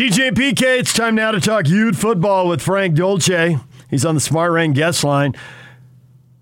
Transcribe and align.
DJ 0.00 0.30
PK, 0.30 0.78
it's 0.78 0.94
time 0.94 1.14
now 1.14 1.30
to 1.30 1.38
talk 1.38 1.68
Ute 1.68 1.94
football 1.94 2.48
with 2.48 2.62
Frank 2.62 2.94
Dolce. 2.94 3.58
He's 3.90 4.06
on 4.06 4.14
the 4.14 4.20
Smart 4.22 4.50
Rain 4.50 4.72
guest 4.72 5.04
line. 5.04 5.34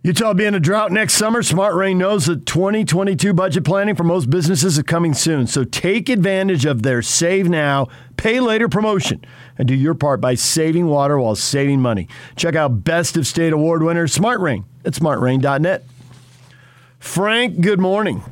Utah 0.05 0.33
being 0.33 0.55
a 0.55 0.61
drought 0.61 0.93
next 0.93 1.15
summer, 1.15 1.43
Smart 1.43 1.75
Rain 1.75 1.99
knows 1.99 2.27
that 2.27 2.47
2022 2.47 3.35
budget 3.35 3.65
planning 3.65 3.97
for 3.97 4.05
most 4.05 4.31
businesses 4.31 4.79
is 4.79 4.85
coming 4.85 5.13
soon. 5.13 5.49
So 5.49 5.65
take 5.65 6.09
advantage 6.09 6.67
of 6.67 6.85
their 6.85 7.03
save 7.03 7.49
now, 7.49 7.89
pay 8.17 8.39
later 8.39 8.69
promotion 8.69 9.25
and 9.59 9.67
do 9.67 9.75
your 9.75 9.97
part 9.97 10.21
by 10.21 10.37
saving 10.37 10.87
water 10.87 11.19
while 11.19 11.35
saving 11.35 11.81
money. 11.81 12.07
Check 12.37 12.55
out 12.55 12.85
Best 12.85 13.17
of 13.17 13.27
State 13.27 13.53
Award 13.53 13.83
winner 13.83 14.07
Smart 14.07 14.39
Rain 14.39 14.67
at 14.85 14.93
smartrain.net. 14.93 15.83
Frank, 17.01 17.61
good 17.61 17.81
morning. 17.81 18.23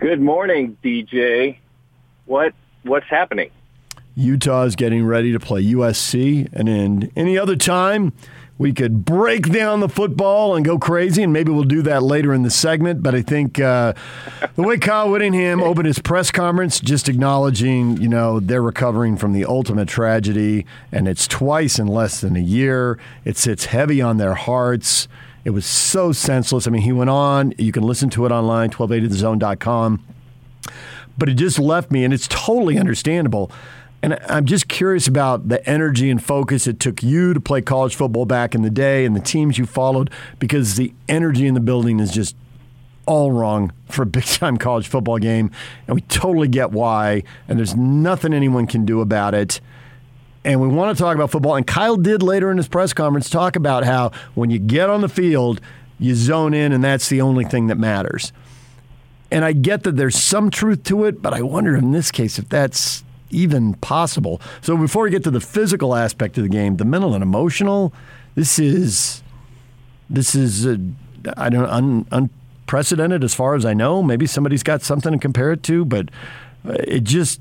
Good 0.00 0.20
morning, 0.20 0.76
DJ. 0.82 1.58
What 2.24 2.52
what's 2.86 3.06
happening? 3.06 3.50
Utah 4.14 4.62
is 4.62 4.76
getting 4.76 5.04
ready 5.04 5.32
to 5.32 5.38
play 5.38 5.62
USC, 5.62 6.48
and 6.52 6.68
in 6.68 7.12
any 7.16 7.36
other 7.36 7.54
time, 7.54 8.14
we 8.58 8.72
could 8.72 9.04
break 9.04 9.52
down 9.52 9.80
the 9.80 9.88
football 9.88 10.56
and 10.56 10.64
go 10.64 10.78
crazy, 10.78 11.22
and 11.22 11.30
maybe 11.32 11.52
we'll 11.52 11.64
do 11.64 11.82
that 11.82 12.02
later 12.02 12.32
in 12.32 12.42
the 12.42 12.50
segment. 12.50 13.02
But 13.02 13.14
I 13.14 13.20
think 13.20 13.60
uh, 13.60 13.92
the 14.54 14.62
way 14.62 14.78
Kyle 14.78 15.10
Whittingham 15.10 15.62
opened 15.62 15.86
his 15.86 15.98
press 15.98 16.30
conference, 16.30 16.80
just 16.80 17.10
acknowledging, 17.10 17.98
you 17.98 18.08
know, 18.08 18.40
they're 18.40 18.62
recovering 18.62 19.18
from 19.18 19.34
the 19.34 19.44
ultimate 19.44 19.88
tragedy, 19.88 20.64
and 20.90 21.06
it's 21.06 21.28
twice 21.28 21.78
in 21.78 21.86
less 21.86 22.22
than 22.22 22.36
a 22.36 22.40
year. 22.40 22.98
It 23.26 23.36
sits 23.36 23.66
heavy 23.66 24.00
on 24.00 24.16
their 24.16 24.34
hearts. 24.34 25.08
It 25.44 25.50
was 25.50 25.66
so 25.66 26.12
senseless. 26.12 26.66
I 26.66 26.70
mean, 26.70 26.82
he 26.82 26.92
went 26.92 27.10
on. 27.10 27.52
You 27.58 27.72
can 27.72 27.82
listen 27.82 28.08
to 28.10 28.24
it 28.24 28.32
online, 28.32 28.70
1280thezone.com. 28.70 30.02
But 31.18 31.28
it 31.28 31.34
just 31.34 31.58
left 31.58 31.90
me, 31.90 32.04
and 32.04 32.12
it's 32.12 32.28
totally 32.28 32.78
understandable. 32.78 33.50
And 34.02 34.18
I'm 34.28 34.44
just 34.44 34.68
curious 34.68 35.08
about 35.08 35.48
the 35.48 35.66
energy 35.68 36.10
and 36.10 36.22
focus 36.22 36.66
it 36.66 36.78
took 36.78 37.02
you 37.02 37.34
to 37.34 37.40
play 37.40 37.62
college 37.62 37.94
football 37.94 38.26
back 38.26 38.54
in 38.54 38.62
the 38.62 38.70
day 38.70 39.04
and 39.04 39.16
the 39.16 39.20
teams 39.20 39.58
you 39.58 39.66
followed 39.66 40.10
because 40.38 40.76
the 40.76 40.92
energy 41.08 41.46
in 41.46 41.54
the 41.54 41.60
building 41.60 41.98
is 41.98 42.12
just 42.12 42.36
all 43.06 43.32
wrong 43.32 43.72
for 43.88 44.02
a 44.02 44.06
big 44.06 44.24
time 44.24 44.58
college 44.58 44.86
football 44.86 45.18
game. 45.18 45.50
And 45.86 45.94
we 45.94 46.02
totally 46.02 46.48
get 46.48 46.70
why. 46.70 47.22
And 47.48 47.58
there's 47.58 47.74
nothing 47.74 48.32
anyone 48.32 48.66
can 48.66 48.84
do 48.84 49.00
about 49.00 49.34
it. 49.34 49.60
And 50.44 50.60
we 50.60 50.68
want 50.68 50.96
to 50.96 51.02
talk 51.02 51.16
about 51.16 51.30
football. 51.30 51.56
And 51.56 51.66
Kyle 51.66 51.96
did 51.96 52.22
later 52.22 52.50
in 52.52 52.56
his 52.56 52.68
press 52.68 52.92
conference 52.92 53.28
talk 53.28 53.56
about 53.56 53.84
how 53.84 54.12
when 54.34 54.50
you 54.50 54.60
get 54.60 54.88
on 54.88 55.00
the 55.00 55.08
field, 55.08 55.60
you 55.98 56.14
zone 56.14 56.54
in, 56.54 56.70
and 56.72 56.84
that's 56.84 57.08
the 57.08 57.20
only 57.22 57.44
thing 57.44 57.66
that 57.66 57.78
matters. 57.78 58.32
And 59.30 59.44
I 59.44 59.52
get 59.52 59.82
that 59.84 59.96
there's 59.96 60.16
some 60.16 60.50
truth 60.50 60.84
to 60.84 61.04
it, 61.04 61.20
but 61.20 61.34
I 61.34 61.42
wonder 61.42 61.76
in 61.76 61.92
this 61.92 62.10
case 62.10 62.38
if 62.38 62.48
that's 62.48 63.04
even 63.30 63.74
possible. 63.74 64.40
So 64.62 64.76
before 64.76 65.04
we 65.04 65.10
get 65.10 65.24
to 65.24 65.30
the 65.30 65.40
physical 65.40 65.94
aspect 65.94 66.38
of 66.38 66.44
the 66.44 66.48
game, 66.48 66.76
the 66.76 66.84
mental 66.84 67.14
and 67.14 67.22
emotional, 67.22 67.92
this 68.34 68.58
is 68.58 69.22
this 70.08 70.34
is 70.34 70.66
uh, 70.66 70.76
I 71.36 71.48
don't 71.48 71.68
un, 71.68 72.06
unprecedented 72.12 73.24
as 73.24 73.34
far 73.34 73.54
as 73.54 73.64
I 73.64 73.74
know. 73.74 74.02
Maybe 74.02 74.26
somebody's 74.26 74.62
got 74.62 74.82
something 74.82 75.12
to 75.12 75.18
compare 75.18 75.52
it 75.52 75.62
to, 75.64 75.84
but 75.84 76.10
uh, 76.66 76.74
it 76.86 77.04
just 77.04 77.40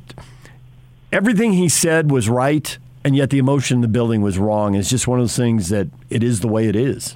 everything 1.11 1.53
he 1.53 1.69
said 1.69 2.11
was 2.11 2.27
right, 2.27 2.77
and 3.03 3.15
yet 3.15 3.29
the 3.29 3.37
emotion 3.37 3.77
in 3.77 3.81
the 3.81 3.87
building 3.87 4.21
was 4.21 4.37
wrong. 4.37 4.73
It's 4.73 4.89
just 4.89 5.07
one 5.07 5.19
of 5.19 5.23
those 5.23 5.35
things 5.35 5.69
that 5.69 5.87
it 6.09 6.23
is 6.23 6.39
the 6.39 6.47
way 6.47 6.67
it 6.67 6.75
is. 6.75 7.15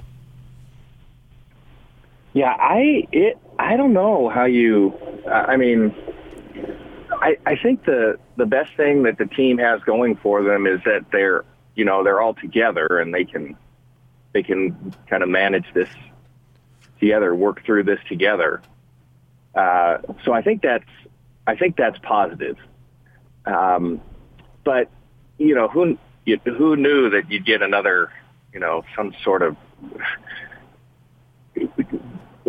Yeah, 2.32 2.54
I 2.58 3.06
it 3.12 3.38
I 3.58 3.76
don't 3.76 3.92
know 3.92 4.28
how 4.28 4.44
you. 4.44 4.94
I 5.30 5.56
mean, 5.56 5.94
I, 7.10 7.36
I 7.44 7.56
think 7.56 7.84
the 7.84 8.18
the 8.36 8.46
best 8.46 8.74
thing 8.76 9.02
that 9.02 9.18
the 9.18 9.26
team 9.26 9.58
has 9.58 9.80
going 9.82 10.16
for 10.16 10.42
them 10.42 10.66
is 10.66 10.80
that 10.84 11.06
they're 11.12 11.44
you 11.74 11.84
know 11.84 12.04
they're 12.04 12.20
all 12.20 12.34
together 12.34 12.98
and 12.98 13.12
they 13.12 13.24
can 13.24 13.56
they 14.32 14.42
can 14.42 14.94
kind 15.08 15.22
of 15.22 15.28
manage 15.28 15.66
this 15.74 15.88
together, 17.00 17.34
work 17.34 17.64
through 17.64 17.84
this 17.84 17.98
together. 18.08 18.62
Uh, 19.54 19.98
so 20.24 20.32
I 20.32 20.42
think 20.42 20.62
that's 20.62 20.88
I 21.46 21.56
think 21.56 21.76
that's 21.76 21.98
positive. 21.98 22.56
Um, 23.44 24.00
but 24.64 24.88
you 25.38 25.54
know 25.54 25.68
who 25.68 25.98
you, 26.24 26.38
who 26.44 26.76
knew 26.76 27.10
that 27.10 27.30
you'd 27.30 27.44
get 27.44 27.62
another 27.62 28.12
you 28.52 28.60
know 28.60 28.84
some 28.94 29.12
sort 29.24 29.42
of 29.42 29.56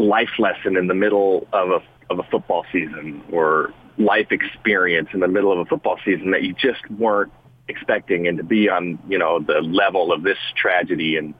life 0.01 0.39
lesson 0.39 0.77
in 0.77 0.87
the 0.87 0.93
middle 0.93 1.47
of 1.53 1.69
a 1.69 1.81
of 2.11 2.19
a 2.19 2.23
football 2.23 2.65
season 2.71 3.23
or 3.31 3.73
life 3.97 4.31
experience 4.31 5.09
in 5.13 5.19
the 5.19 5.27
middle 5.27 5.51
of 5.51 5.59
a 5.59 5.65
football 5.65 5.97
season 6.03 6.31
that 6.31 6.43
you 6.43 6.53
just 6.53 6.89
weren't 6.91 7.31
expecting 7.67 8.27
and 8.27 8.37
to 8.37 8.43
be 8.43 8.69
on, 8.69 8.99
you 9.07 9.17
know, 9.17 9.39
the 9.39 9.61
level 9.61 10.11
of 10.11 10.23
this 10.23 10.37
tragedy 10.55 11.15
and 11.15 11.33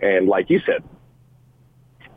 and 0.00 0.28
like 0.28 0.50
you 0.50 0.60
said, 0.66 0.82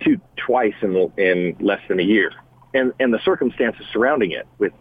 two 0.03 0.19
twice 0.35 0.73
in 0.81 1.11
in 1.17 1.55
less 1.59 1.81
than 1.87 1.99
a 1.99 2.03
year. 2.03 2.31
And 2.73 2.93
and 2.99 3.13
the 3.13 3.19
circumstances 3.23 3.85
surrounding 3.91 4.31
it 4.31 4.47
with 4.57 4.73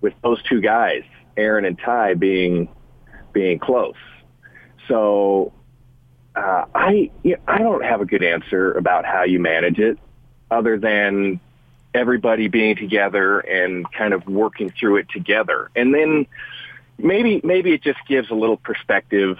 with 0.00 0.14
those 0.22 0.42
two 0.48 0.60
guys, 0.60 1.02
Aaron 1.36 1.64
and 1.64 1.78
Ty 1.78 2.14
being 2.14 2.68
being 3.32 3.58
close. 3.58 3.94
So 4.86 5.52
uh, 6.34 6.64
I 6.74 7.10
you 7.22 7.32
know, 7.32 7.42
I 7.46 7.58
don't 7.58 7.84
have 7.84 8.00
a 8.00 8.06
good 8.06 8.22
answer 8.22 8.72
about 8.72 9.04
how 9.04 9.24
you 9.24 9.38
manage 9.40 9.78
it 9.78 9.98
other 10.50 10.78
than 10.78 11.40
everybody 11.94 12.48
being 12.48 12.76
together 12.76 13.40
and 13.40 13.90
kind 13.92 14.12
of 14.12 14.26
working 14.26 14.70
through 14.70 14.96
it 14.96 15.08
together. 15.10 15.70
And 15.74 15.94
then 15.94 16.26
maybe 16.98 17.40
maybe 17.42 17.72
it 17.72 17.82
just 17.82 18.00
gives 18.06 18.30
a 18.30 18.34
little 18.34 18.56
perspective 18.56 19.38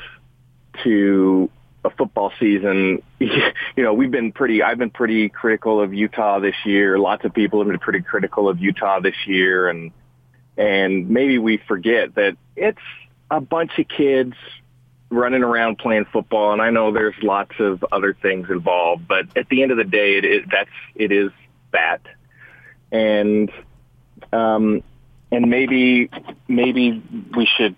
to 0.84 1.50
a 1.84 1.90
football 1.90 2.32
season. 2.38 3.02
You 3.76 3.84
know, 3.84 3.94
we've 3.94 4.10
been 4.10 4.32
pretty 4.32 4.62
I've 4.62 4.78
been 4.78 4.90
pretty 4.90 5.28
critical 5.28 5.80
of 5.80 5.94
Utah 5.94 6.40
this 6.40 6.56
year. 6.64 6.98
Lots 6.98 7.24
of 7.24 7.32
people 7.32 7.60
have 7.60 7.68
been 7.68 7.78
pretty 7.78 8.00
critical 8.00 8.48
of 8.48 8.58
Utah 8.58 9.00
this 9.00 9.14
year 9.26 9.68
and 9.68 9.92
and 10.56 11.08
maybe 11.08 11.38
we 11.38 11.58
forget 11.58 12.16
that 12.16 12.36
it's 12.56 12.82
a 13.30 13.40
bunch 13.40 13.78
of 13.78 13.86
kids 13.86 14.34
running 15.10 15.42
around 15.42 15.78
playing 15.78 16.04
football 16.12 16.52
and 16.52 16.60
I 16.60 16.70
know 16.70 16.92
there's 16.92 17.14
lots 17.22 17.52
of 17.58 17.84
other 17.92 18.14
things 18.14 18.48
involved, 18.50 19.08
but 19.08 19.26
at 19.36 19.48
the 19.48 19.62
end 19.62 19.70
of 19.70 19.78
the 19.78 19.84
day 19.84 20.18
it 20.18 20.24
is 20.24 20.44
that's 20.50 20.70
it 20.94 21.12
is 21.12 21.30
that. 21.72 22.00
And 22.90 23.50
um, 24.32 24.82
and 25.30 25.50
maybe 25.50 26.10
maybe 26.46 27.02
we 27.36 27.46
should 27.46 27.74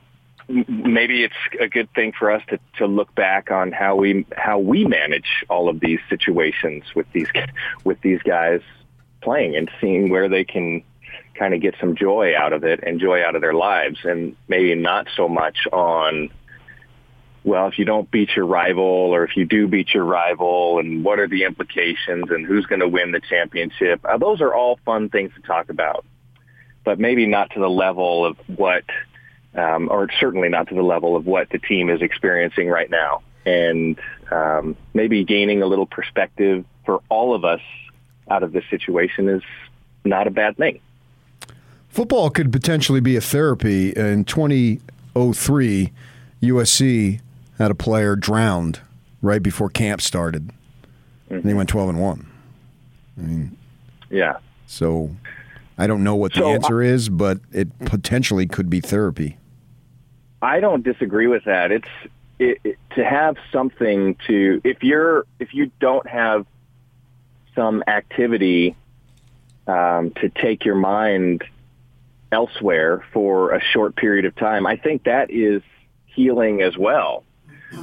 maybe 0.48 1.22
it's 1.22 1.34
a 1.60 1.68
good 1.68 1.92
thing 1.94 2.12
for 2.18 2.30
us 2.30 2.42
to, 2.48 2.58
to 2.78 2.86
look 2.86 3.14
back 3.14 3.50
on 3.50 3.70
how 3.72 3.96
we 3.96 4.26
how 4.36 4.58
we 4.58 4.84
manage 4.84 5.44
all 5.48 5.68
of 5.68 5.80
these 5.80 6.00
situations 6.08 6.84
with 6.94 7.06
these 7.12 7.28
with 7.84 8.00
these 8.00 8.20
guys 8.22 8.60
playing 9.22 9.54
and 9.56 9.70
seeing 9.80 10.10
where 10.10 10.28
they 10.28 10.44
can 10.44 10.82
kind 11.34 11.54
of 11.54 11.60
get 11.60 11.74
some 11.80 11.94
joy 11.94 12.36
out 12.36 12.52
of 12.52 12.64
it 12.64 12.80
and 12.82 13.00
joy 13.00 13.24
out 13.24 13.34
of 13.34 13.40
their 13.40 13.54
lives 13.54 13.98
and 14.04 14.36
maybe 14.48 14.74
not 14.74 15.06
so 15.16 15.28
much 15.28 15.66
on 15.72 16.30
well, 17.42 17.68
if 17.68 17.78
you 17.78 17.84
don't 17.84 18.10
beat 18.10 18.30
your 18.36 18.44
rival 18.44 18.84
or 18.84 19.24
if 19.24 19.36
you 19.36 19.46
do 19.46 19.66
beat 19.66 19.94
your 19.94 20.04
rival 20.04 20.78
and 20.78 21.02
what 21.02 21.18
are 21.18 21.28
the 21.28 21.44
implications 21.44 22.26
and 22.30 22.46
who's 22.46 22.66
going 22.66 22.80
to 22.80 22.88
win 22.88 23.12
the 23.12 23.20
championship, 23.20 24.00
uh, 24.04 24.18
those 24.18 24.40
are 24.40 24.52
all 24.52 24.78
fun 24.84 25.08
things 25.08 25.32
to 25.34 25.42
talk 25.42 25.70
about, 25.70 26.04
but 26.84 26.98
maybe 26.98 27.26
not 27.26 27.50
to 27.52 27.60
the 27.60 27.70
level 27.70 28.26
of 28.26 28.36
what, 28.56 28.84
um, 29.54 29.88
or 29.90 30.08
certainly 30.20 30.48
not 30.50 30.68
to 30.68 30.74
the 30.74 30.82
level 30.82 31.16
of 31.16 31.24
what 31.24 31.48
the 31.50 31.58
team 31.58 31.88
is 31.88 32.02
experiencing 32.02 32.68
right 32.68 32.90
now. 32.90 33.22
And 33.46 33.98
um, 34.30 34.76
maybe 34.92 35.24
gaining 35.24 35.62
a 35.62 35.66
little 35.66 35.86
perspective 35.86 36.66
for 36.84 37.00
all 37.08 37.34
of 37.34 37.44
us 37.46 37.62
out 38.30 38.42
of 38.42 38.52
this 38.52 38.64
situation 38.68 39.30
is 39.30 39.42
not 40.04 40.26
a 40.26 40.30
bad 40.30 40.58
thing. 40.58 40.80
Football 41.88 42.28
could 42.30 42.52
potentially 42.52 43.00
be 43.00 43.16
a 43.16 43.20
therapy. 43.20 43.90
In 43.90 44.24
2003, 44.24 45.92
USC 46.42 47.20
had 47.60 47.70
a 47.70 47.74
player 47.74 48.16
drowned 48.16 48.80
right 49.20 49.42
before 49.42 49.68
camp 49.68 50.00
started, 50.00 50.48
mm-hmm. 50.48 51.34
and 51.34 51.44
he 51.44 51.54
went 51.54 51.68
twelve 51.68 51.88
and 51.88 52.00
one. 52.00 52.26
I 53.18 53.20
mean, 53.20 53.56
yeah. 54.08 54.38
So 54.66 55.14
I 55.76 55.86
don't 55.86 56.02
know 56.02 56.16
what 56.16 56.32
the 56.32 56.40
so, 56.40 56.48
answer 56.48 56.82
is, 56.82 57.08
but 57.08 57.40
it 57.52 57.78
potentially 57.80 58.46
could 58.46 58.70
be 58.70 58.80
therapy. 58.80 59.36
I 60.40 60.60
don't 60.60 60.82
disagree 60.82 61.26
with 61.26 61.44
that. 61.44 61.70
It's 61.70 61.88
it, 62.38 62.60
it, 62.64 62.78
to 62.94 63.04
have 63.04 63.36
something 63.52 64.16
to 64.26 64.62
if 64.64 64.82
you're 64.82 65.26
if 65.38 65.52
you 65.52 65.70
don't 65.80 66.08
have 66.08 66.46
some 67.54 67.84
activity 67.86 68.74
um, 69.66 70.12
to 70.12 70.30
take 70.30 70.64
your 70.64 70.76
mind 70.76 71.44
elsewhere 72.32 73.04
for 73.12 73.52
a 73.52 73.60
short 73.60 73.96
period 73.96 74.24
of 74.24 74.34
time. 74.36 74.66
I 74.66 74.76
think 74.76 75.04
that 75.04 75.30
is 75.30 75.62
healing 76.06 76.62
as 76.62 76.78
well 76.78 77.24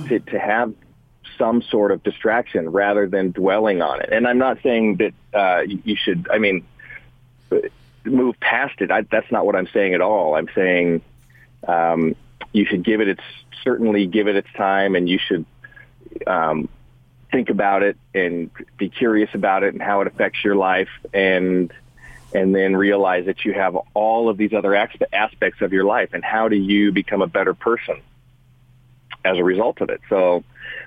to, 0.08 0.20
to 0.20 0.40
have 0.40 0.74
some 1.38 1.62
sort 1.62 1.92
of 1.92 2.04
distraction 2.04 2.70
rather 2.70 3.08
than 3.08 3.32
dwelling 3.32 3.82
on 3.82 4.02
it. 4.02 4.10
And 4.12 4.28
I'm 4.28 4.38
not 4.38 4.58
saying 4.64 4.98
that 4.98 5.14
uh, 5.34 5.62
you 5.62 5.96
should, 5.96 6.28
I 6.32 6.38
mean, 6.38 6.66
move 8.04 8.40
past 8.40 8.82
it. 8.82 8.92
I, 8.92 9.02
that's 9.02 9.32
not 9.32 9.46
what 9.46 9.56
I'm 9.56 9.68
saying 9.68 9.94
at 9.94 10.02
all. 10.02 10.36
I'm 10.36 10.50
saying 10.56 11.02
Um, 11.68 12.16
you 12.54 12.66
should 12.66 12.84
give 12.84 13.02
it 13.02 13.08
its 13.08 13.24
certainly 13.64 14.06
give 14.06 14.28
it 14.30 14.36
its 14.36 14.48
time, 14.56 14.96
and 14.96 15.10
you 15.10 15.18
should 15.18 15.46
um, 16.26 16.70
think 17.32 17.50
about 17.50 17.82
it 17.84 17.98
and 18.14 18.50
be 18.78 18.90
curious 18.90 19.30
about 19.34 19.64
it 19.64 19.74
and 19.74 19.82
how 19.82 20.02
it 20.02 20.08
affects 20.08 20.44
your 20.44 20.56
life, 20.56 20.94
and 21.14 21.74
and 22.34 22.54
then 22.54 22.76
realize 22.76 23.26
that 23.26 23.44
you 23.44 23.54
have 23.54 23.76
all 23.96 24.30
of 24.30 24.38
these 24.38 24.54
other 24.54 24.76
aspects 24.76 25.62
of 25.62 25.74
your 25.74 25.84
life, 25.84 26.14
and 26.14 26.24
how 26.24 26.48
do 26.48 26.56
you 26.56 26.92
become 26.92 27.22
a 27.24 27.28
better 27.28 27.56
person 27.56 27.98
as 29.28 29.38
a 29.38 29.44
result 29.44 29.82
of 29.82 29.90
it. 29.90 30.02
So, 30.10 30.44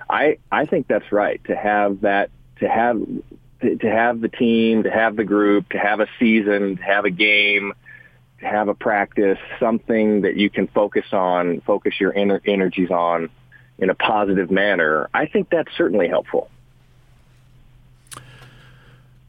I 0.08 0.38
I 0.50 0.66
think 0.66 0.88
that's 0.88 1.10
right 1.12 1.42
to 1.44 1.56
have 1.56 2.00
that 2.02 2.30
to 2.60 2.68
have 2.68 3.00
to 3.60 3.90
have 3.90 4.20
the 4.20 4.28
team, 4.28 4.84
to 4.84 4.90
have 4.90 5.16
the 5.16 5.24
group, 5.24 5.68
to 5.70 5.78
have 5.78 6.00
a 6.00 6.06
season, 6.18 6.76
to 6.76 6.82
have 6.82 7.04
a 7.04 7.10
game, 7.10 7.72
to 8.40 8.46
have 8.46 8.68
a 8.68 8.74
practice, 8.74 9.38
something 9.58 10.22
that 10.22 10.36
you 10.36 10.48
can 10.48 10.66
focus 10.68 11.04
on, 11.12 11.60
focus 11.60 11.94
your 12.00 12.12
inner 12.12 12.40
energies 12.46 12.90
on 12.90 13.28
in 13.78 13.90
a 13.90 13.94
positive 13.94 14.50
manner. 14.50 15.08
I 15.12 15.26
think 15.26 15.48
that's 15.50 15.70
certainly 15.76 16.08
helpful. 16.08 16.50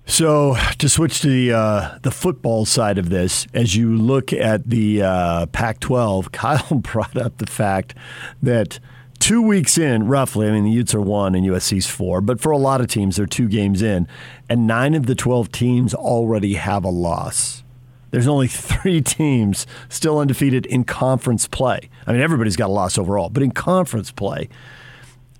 So 0.05 0.57
to 0.77 0.89
switch 0.89 1.21
to 1.21 1.29
the 1.29 1.53
uh, 1.53 1.99
the 2.01 2.11
football 2.11 2.65
side 2.65 2.97
of 2.97 3.09
this, 3.09 3.47
as 3.53 3.75
you 3.75 3.95
look 3.95 4.33
at 4.33 4.69
the 4.69 5.03
uh, 5.03 5.45
Pac-12, 5.47 6.31
Kyle 6.31 6.79
brought 6.79 7.15
up 7.15 7.37
the 7.37 7.45
fact 7.45 7.95
that 8.41 8.79
two 9.21 9.41
weeks 9.41 9.77
in, 9.77 10.07
roughly, 10.07 10.47
I 10.47 10.51
mean, 10.51 10.65
the 10.65 10.71
Utes 10.71 10.93
are 10.95 11.01
one 11.01 11.35
and 11.35 11.45
USC's 11.45 11.87
four, 11.87 12.19
but 12.19 12.41
for 12.41 12.51
a 12.51 12.57
lot 12.57 12.81
of 12.81 12.87
teams, 12.87 13.15
they're 13.15 13.27
two 13.27 13.47
games 13.47 13.81
in, 13.81 14.07
and 14.49 14.67
nine 14.67 14.95
of 14.95 15.05
the 15.05 15.15
12 15.15 15.51
teams 15.51 15.93
already 15.93 16.55
have 16.55 16.83
a 16.83 16.89
loss. 16.89 17.63
There's 18.09 18.27
only 18.27 18.47
three 18.49 18.99
teams 18.99 19.67
still 19.87 20.19
undefeated 20.19 20.65
in 20.65 20.83
conference 20.83 21.47
play. 21.47 21.89
I 22.07 22.11
mean, 22.11 22.21
everybody's 22.21 22.57
got 22.57 22.67
a 22.67 22.73
loss 22.73 22.97
overall, 22.97 23.29
but 23.29 23.43
in 23.43 23.51
conference 23.51 24.11
play, 24.11 24.49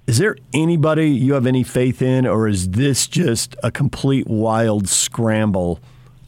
is 0.07 0.19
there 0.19 0.37
anybody 0.53 1.09
you 1.09 1.33
have 1.33 1.47
any 1.47 1.63
faith 1.63 2.01
in, 2.01 2.25
or 2.27 2.47
is 2.47 2.69
this 2.69 3.07
just 3.07 3.55
a 3.63 3.71
complete 3.71 4.27
wild 4.27 4.87
scramble 4.87 5.79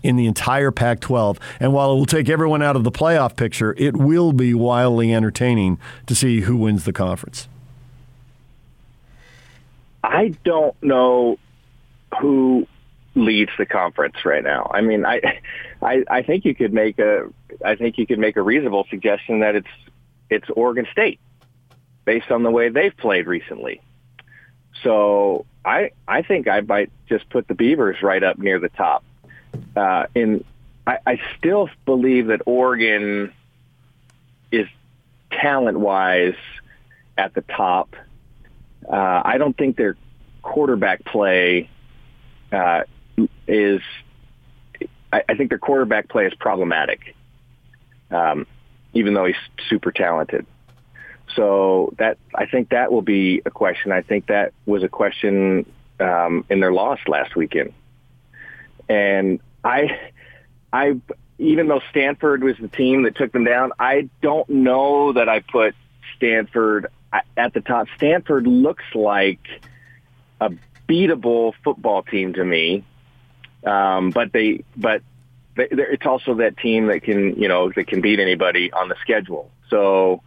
in 0.04 0.18
the 0.18 0.28
entire 0.28 0.70
Pac 0.70 1.00
12. 1.00 1.40
And 1.60 1.74
while 1.74 1.92
it 1.94 1.96
will 1.96 2.06
take 2.06 2.30
everyone 2.30 2.62
out 2.62 2.76
of 2.76 2.84
the 2.84 2.92
playoff 2.92 3.36
picture, 3.36 3.74
it 3.78 3.96
will 3.96 4.34
be 4.34 4.54
wildly 4.54 5.14
entertaining 5.14 5.80
to 6.06 6.14
see 6.14 6.42
who 6.42 6.58
wins 6.58 6.84
the 6.84 6.94
conference. 6.94 7.48
I 10.04 10.36
don't 10.44 10.76
know 10.84 11.40
who 12.20 12.68
leads 13.16 13.52
the 13.58 13.66
conference 13.66 14.26
right 14.26 14.44
now. 14.44 14.70
I 14.74 14.82
mean, 14.82 15.06
I, 15.06 15.40
I, 15.82 16.04
I 16.10 16.22
think 16.24 16.46
you 16.46 16.54
could 16.54 16.74
make 16.74 17.00
a, 17.00 17.30
I 17.64 17.76
think 17.76 17.98
you 17.98 18.06
could 18.06 18.20
make 18.20 18.36
a 18.36 18.42
reasonable 18.42 18.86
suggestion 18.90 19.40
that 19.40 19.56
it's, 19.56 19.68
it's 20.30 20.50
Oregon 20.50 20.88
State, 20.92 21.20
based 22.06 22.32
on 22.32 22.44
the 22.44 22.52
way 22.52 22.70
they've 22.70 22.96
played 22.96 23.28
recently. 23.28 23.82
So 24.84 25.46
I, 25.64 25.92
I 26.08 26.24
think 26.24 26.48
I 26.48 26.62
might 26.62 26.92
just 27.08 27.30
put 27.30 27.48
the 27.48 27.54
Beavers 27.54 28.02
right 28.02 28.24
up 28.24 28.38
near 28.38 28.60
the 28.60 28.70
top 28.70 29.04
uh, 29.76 30.06
in 30.16 30.44
I, 30.86 30.98
I 31.06 31.22
still 31.38 31.70
believe 31.86 32.28
that 32.28 32.42
Oregon 32.46 33.34
is 34.52 34.68
talent 35.32 35.80
wise 35.80 36.36
at 37.18 37.34
the 37.34 37.42
top. 37.42 37.96
Uh, 38.88 39.22
I 39.24 39.38
don't 39.38 39.58
think 39.58 39.78
their 39.78 39.96
quarterback 40.42 41.06
play 41.06 41.70
uh, 42.52 42.84
is. 43.48 43.82
I, 45.12 45.24
I 45.30 45.36
think 45.36 45.50
their 45.50 45.60
quarterback 45.60 46.10
play 46.10 46.26
is 46.26 46.34
problematic, 46.34 47.16
um, 48.12 48.46
even 48.94 49.14
though 49.14 49.26
he's 49.26 49.36
super 49.70 49.92
talented. 49.92 50.46
So 51.36 51.94
that 51.98 52.18
I 52.36 52.46
think 52.46 52.70
that 52.70 52.92
will 52.92 53.02
be 53.02 53.42
a 53.46 53.52
question. 53.52 53.92
I 53.92 54.02
think 54.02 54.28
that 54.28 54.54
was 54.66 54.84
a 54.84 54.90
question 54.90 55.66
um, 56.00 56.46
in 56.50 56.60
their 56.60 56.74
loss 56.74 57.00
last 57.08 57.36
weekend. 57.36 57.74
And 58.90 59.40
I, 59.64 60.00
I, 60.72 61.00
even 61.38 61.68
though 61.68 61.82
Stanford 61.90 62.44
was 62.44 62.56
the 62.60 62.68
team 62.68 63.04
that 63.04 63.16
took 63.16 63.32
them 63.32 63.44
down, 63.44 63.72
I 63.80 64.10
don't 64.22 64.48
know 64.50 65.14
that 65.14 65.30
I 65.30 65.40
put 65.40 65.76
Stanford 66.16 66.88
at 67.38 67.54
the 67.54 67.62
top. 67.62 67.88
Stanford 67.98 68.48
looks 68.48 68.84
like 68.94 69.42
a 70.42 70.52
beatable 70.88 71.54
football 71.64 72.04
team 72.04 72.34
to 72.34 72.44
me, 72.44 72.84
um, 73.66 74.10
but 74.10 74.34
they, 74.34 74.64
but 74.76 75.02
they, 75.56 75.68
it's 75.70 76.06
also 76.06 76.36
that 76.36 76.58
team 76.58 76.88
that 76.88 77.04
can, 77.04 77.36
you 77.36 77.48
know, 77.48 77.72
that 77.76 77.88
can 77.88 78.02
beat 78.02 78.20
anybody 78.20 78.72
on 78.72 78.90
the 78.90 78.96
schedule. 79.02 79.52
So, 79.70 80.22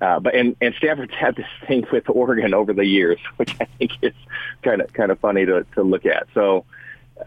uh, 0.00 0.18
but 0.18 0.34
and, 0.34 0.56
and 0.60 0.74
Stanford's 0.76 1.14
had 1.14 1.36
this 1.36 1.46
thing 1.66 1.86
with 1.92 2.08
Oregon 2.08 2.54
over 2.54 2.72
the 2.72 2.86
years, 2.86 3.18
which 3.36 3.54
I 3.60 3.66
think 3.78 3.92
is 4.02 4.14
kind 4.62 4.80
of 4.80 4.92
kind 4.92 5.10
of 5.10 5.18
funny 5.20 5.46
to 5.46 5.64
to 5.74 5.82
look 5.82 6.06
at. 6.06 6.28
So, 6.34 6.64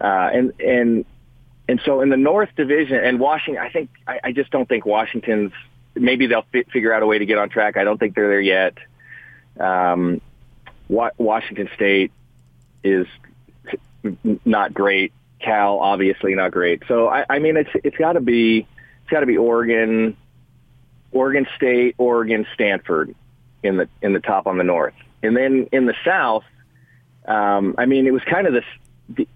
uh, 0.00 0.30
and 0.32 0.52
and 0.60 1.04
and 1.68 1.80
so 1.84 2.00
in 2.00 2.10
the 2.10 2.16
North 2.16 2.50
Division 2.56 2.96
and 2.96 3.18
Washington, 3.18 3.62
I 3.62 3.70
think 3.70 3.90
I, 4.06 4.20
I 4.24 4.32
just 4.32 4.50
don't 4.50 4.68
think 4.68 4.84
Washington's. 4.84 5.52
Maybe 5.94 6.26
they'll 6.26 6.44
fi- 6.52 6.64
figure 6.64 6.92
out 6.92 7.02
a 7.02 7.06
way 7.06 7.18
to 7.18 7.26
get 7.26 7.38
on 7.38 7.48
track. 7.48 7.76
I 7.76 7.84
don't 7.84 7.98
think 7.98 8.14
they're 8.14 8.28
there 8.28 8.40
yet. 8.40 8.74
Um, 9.58 10.20
wa- 10.88 11.12
Washington 11.16 11.68
State 11.74 12.12
is 12.82 13.06
not 14.44 14.74
great. 14.74 15.12
Cal 15.40 15.78
obviously 15.78 16.34
not 16.34 16.52
great. 16.52 16.82
So 16.88 17.08
I, 17.08 17.24
I 17.28 17.38
mean, 17.38 17.56
it's 17.56 17.70
it's 17.82 17.96
got 17.96 18.14
to 18.14 18.20
be 18.20 18.66
it's 19.02 19.10
got 19.10 19.20
to 19.20 19.26
be 19.26 19.36
Oregon, 19.36 20.16
Oregon 21.12 21.46
State, 21.56 21.94
Oregon, 21.98 22.46
Stanford 22.54 23.14
in 23.62 23.76
the 23.78 23.88
in 24.02 24.12
the 24.12 24.20
top 24.20 24.46
on 24.46 24.58
the 24.58 24.64
North, 24.64 24.94
and 25.22 25.36
then 25.36 25.68
in 25.72 25.86
the 25.86 25.94
South. 26.04 26.44
Um, 27.26 27.74
I 27.78 27.86
mean, 27.86 28.06
it 28.06 28.12
was 28.12 28.22
kind 28.24 28.46
of 28.46 28.52
this 28.52 29.26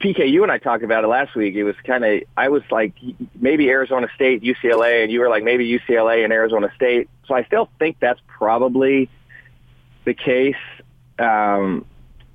PK, 0.00 0.30
you 0.30 0.42
and 0.42 0.52
I 0.52 0.58
talked 0.58 0.84
about 0.84 1.04
it 1.04 1.08
last 1.08 1.34
week. 1.34 1.54
It 1.54 1.64
was 1.64 1.74
kind 1.84 2.04
of, 2.04 2.22
I 2.36 2.48
was 2.48 2.62
like, 2.70 2.94
maybe 3.40 3.68
Arizona 3.68 4.08
State, 4.14 4.42
UCLA, 4.42 5.02
and 5.02 5.12
you 5.12 5.20
were 5.20 5.28
like, 5.28 5.42
maybe 5.42 5.68
UCLA 5.68 6.24
and 6.24 6.32
Arizona 6.32 6.70
State. 6.76 7.08
So 7.26 7.34
I 7.34 7.44
still 7.44 7.68
think 7.78 7.96
that's 8.00 8.20
probably 8.26 9.10
the 10.04 10.14
case. 10.14 10.54
Um, 11.18 11.84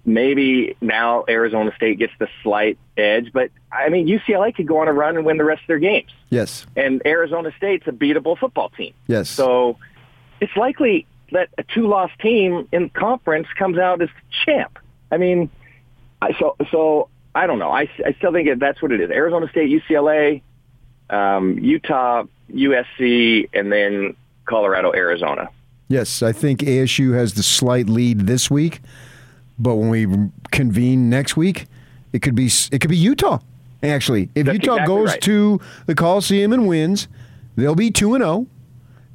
maybe 0.06 0.76
now 0.82 1.26
Arizona 1.28 1.72
State 1.76 2.00
gets 2.00 2.14
the 2.20 2.28
slight 2.44 2.78
edge, 2.98 3.32
but 3.34 3.52
I 3.72 3.90
mean, 3.90 4.08
UCLA 4.08 4.56
could 4.56 4.68
go 4.68 4.80
on 4.80 4.88
a 4.88 4.94
run 4.94 5.18
and 5.18 5.26
win 5.26 5.38
the 5.38 5.44
rest 5.44 5.62
of 5.62 5.68
their 5.68 5.80
games. 5.80 6.12
Yes. 6.30 6.66
And 6.76 7.02
Arizona 7.06 7.52
State's 7.58 7.88
a 7.88 7.92
beatable 7.92 8.38
football 8.38 8.70
team. 8.70 8.94
Yes. 9.08 9.30
So 9.30 9.78
it's 10.42 10.56
likely 10.56 11.06
that 11.32 11.50
a 11.58 11.64
two-loss 11.64 12.12
team 12.20 12.68
in 12.72 12.90
conference 12.90 13.48
comes 13.58 13.78
out 13.78 14.02
as 14.02 14.10
champ. 14.46 14.80
I 15.12 15.18
mean, 15.18 15.50
so 16.40 16.56
so 16.72 17.10
I 17.36 17.48
don't 17.48 17.60
know. 17.60 17.70
I, 17.70 17.90
I 18.06 18.14
still 18.18 18.32
think 18.32 18.50
that's 18.60 18.82
what 18.82 18.92
it 18.92 19.02
is. 19.02 19.12
Arizona 19.12 19.48
State, 19.50 19.70
UCLA, 19.70 20.42
um, 21.10 21.60
Utah, 21.60 22.24
USC, 22.52 23.50
and 23.54 23.72
then 23.72 24.16
Colorado, 24.46 24.94
Arizona. 24.94 25.50
Yes, 25.90 26.22
I 26.22 26.32
think 26.34 26.62
ASU 26.62 27.14
has 27.14 27.34
the 27.34 27.44
slight 27.44 27.88
lead 27.88 28.22
this 28.22 28.52
week, 28.52 28.82
but 29.58 29.76
when 29.76 29.90
we 29.90 30.08
convene 30.52 31.10
next 31.10 31.38
week, 31.38 31.68
it 32.12 32.22
could 32.22 32.36
be 32.36 32.50
it 32.72 32.82
could 32.82 32.90
be 32.90 32.98
Utah. 32.98 33.40
Actually, 33.84 34.30
if 34.34 34.48
That's 34.48 34.56
Utah 34.56 34.74
exactly 34.74 34.96
goes 34.96 35.10
right. 35.12 35.22
to 35.22 35.62
the 35.86 35.96
Coliseum 35.96 36.52
and 36.52 36.68
wins, 36.68 37.08
they'll 37.56 37.76
be 37.76 37.92
two 37.92 38.16
and 38.16 38.24
zero, 38.24 38.48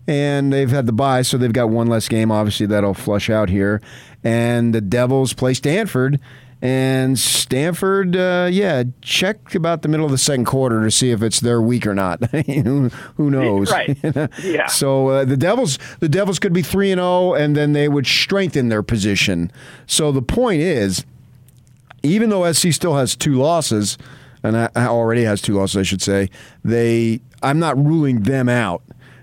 and 0.07 0.53
they've 0.53 0.71
had 0.71 0.87
the 0.87 0.93
bye, 0.93 1.23
so 1.23 1.37
they've 1.37 1.53
got 1.53 1.69
one 1.69 1.89
less 1.89 2.09
game. 2.09 2.31
Obviously, 2.31 2.67
that'll 2.67 2.95
flush 2.95 3.29
out 3.29 3.49
here, 3.49 3.83
and 4.23 4.75
the 4.75 4.81
Devils 4.81 5.33
play 5.33 5.53
Stanford. 5.55 6.21
And 6.63 7.19
Stanford, 7.19 8.15
uh, 8.15 8.49
yeah, 8.51 8.85
check 9.01 9.57
about 9.57 9.83
the 9.83 9.89
middle 9.89 10.07
of 10.07 10.13
the 10.13 10.19
second 10.19 10.45
quarter 10.45 10.85
to 10.85 10.93
see 10.93 11.11
if 11.11 11.21
it's 11.21 11.41
their 11.41 11.61
week 11.61 11.89
or 11.89 11.95
not. 11.95 12.25
who, 12.47 12.89
who 13.17 13.31
knows? 13.31 13.71
Right. 13.71 13.99
Yeah. 14.43 14.67
So 14.69 15.09
uh, 15.09 15.25
the 15.25 15.37
Devils, 15.37 15.79
the 15.99 16.09
Devils 16.09 16.39
could 16.39 16.53
be 16.53 16.63
three 16.63 16.93
and 16.93 17.01
zero, 17.01 17.35
and 17.35 17.57
then 17.57 17.73
they 17.73 17.89
would 17.89 18.07
strengthen 18.07 18.69
their 18.69 18.83
position. 18.83 19.51
So 19.87 20.13
the 20.13 20.23
point 20.23 20.61
is, 20.61 21.05
even 22.03 22.31
though 22.31 22.51
SC 22.53 22.73
still 22.73 22.95
has 22.95 23.17
two 23.17 23.35
losses, 23.35 23.99
and 24.43 24.57
I, 24.57 24.71
I 24.77 24.87
already 24.87 25.25
has 25.25 25.43
two 25.43 25.55
losses, 25.55 25.77
I 25.77 25.83
should 25.83 26.03
say, 26.03 26.31
they, 26.65 27.21
I'm 27.43 27.59
not 27.59 27.77
ruling 27.77 28.23
them 28.23 28.49
out 28.49 28.83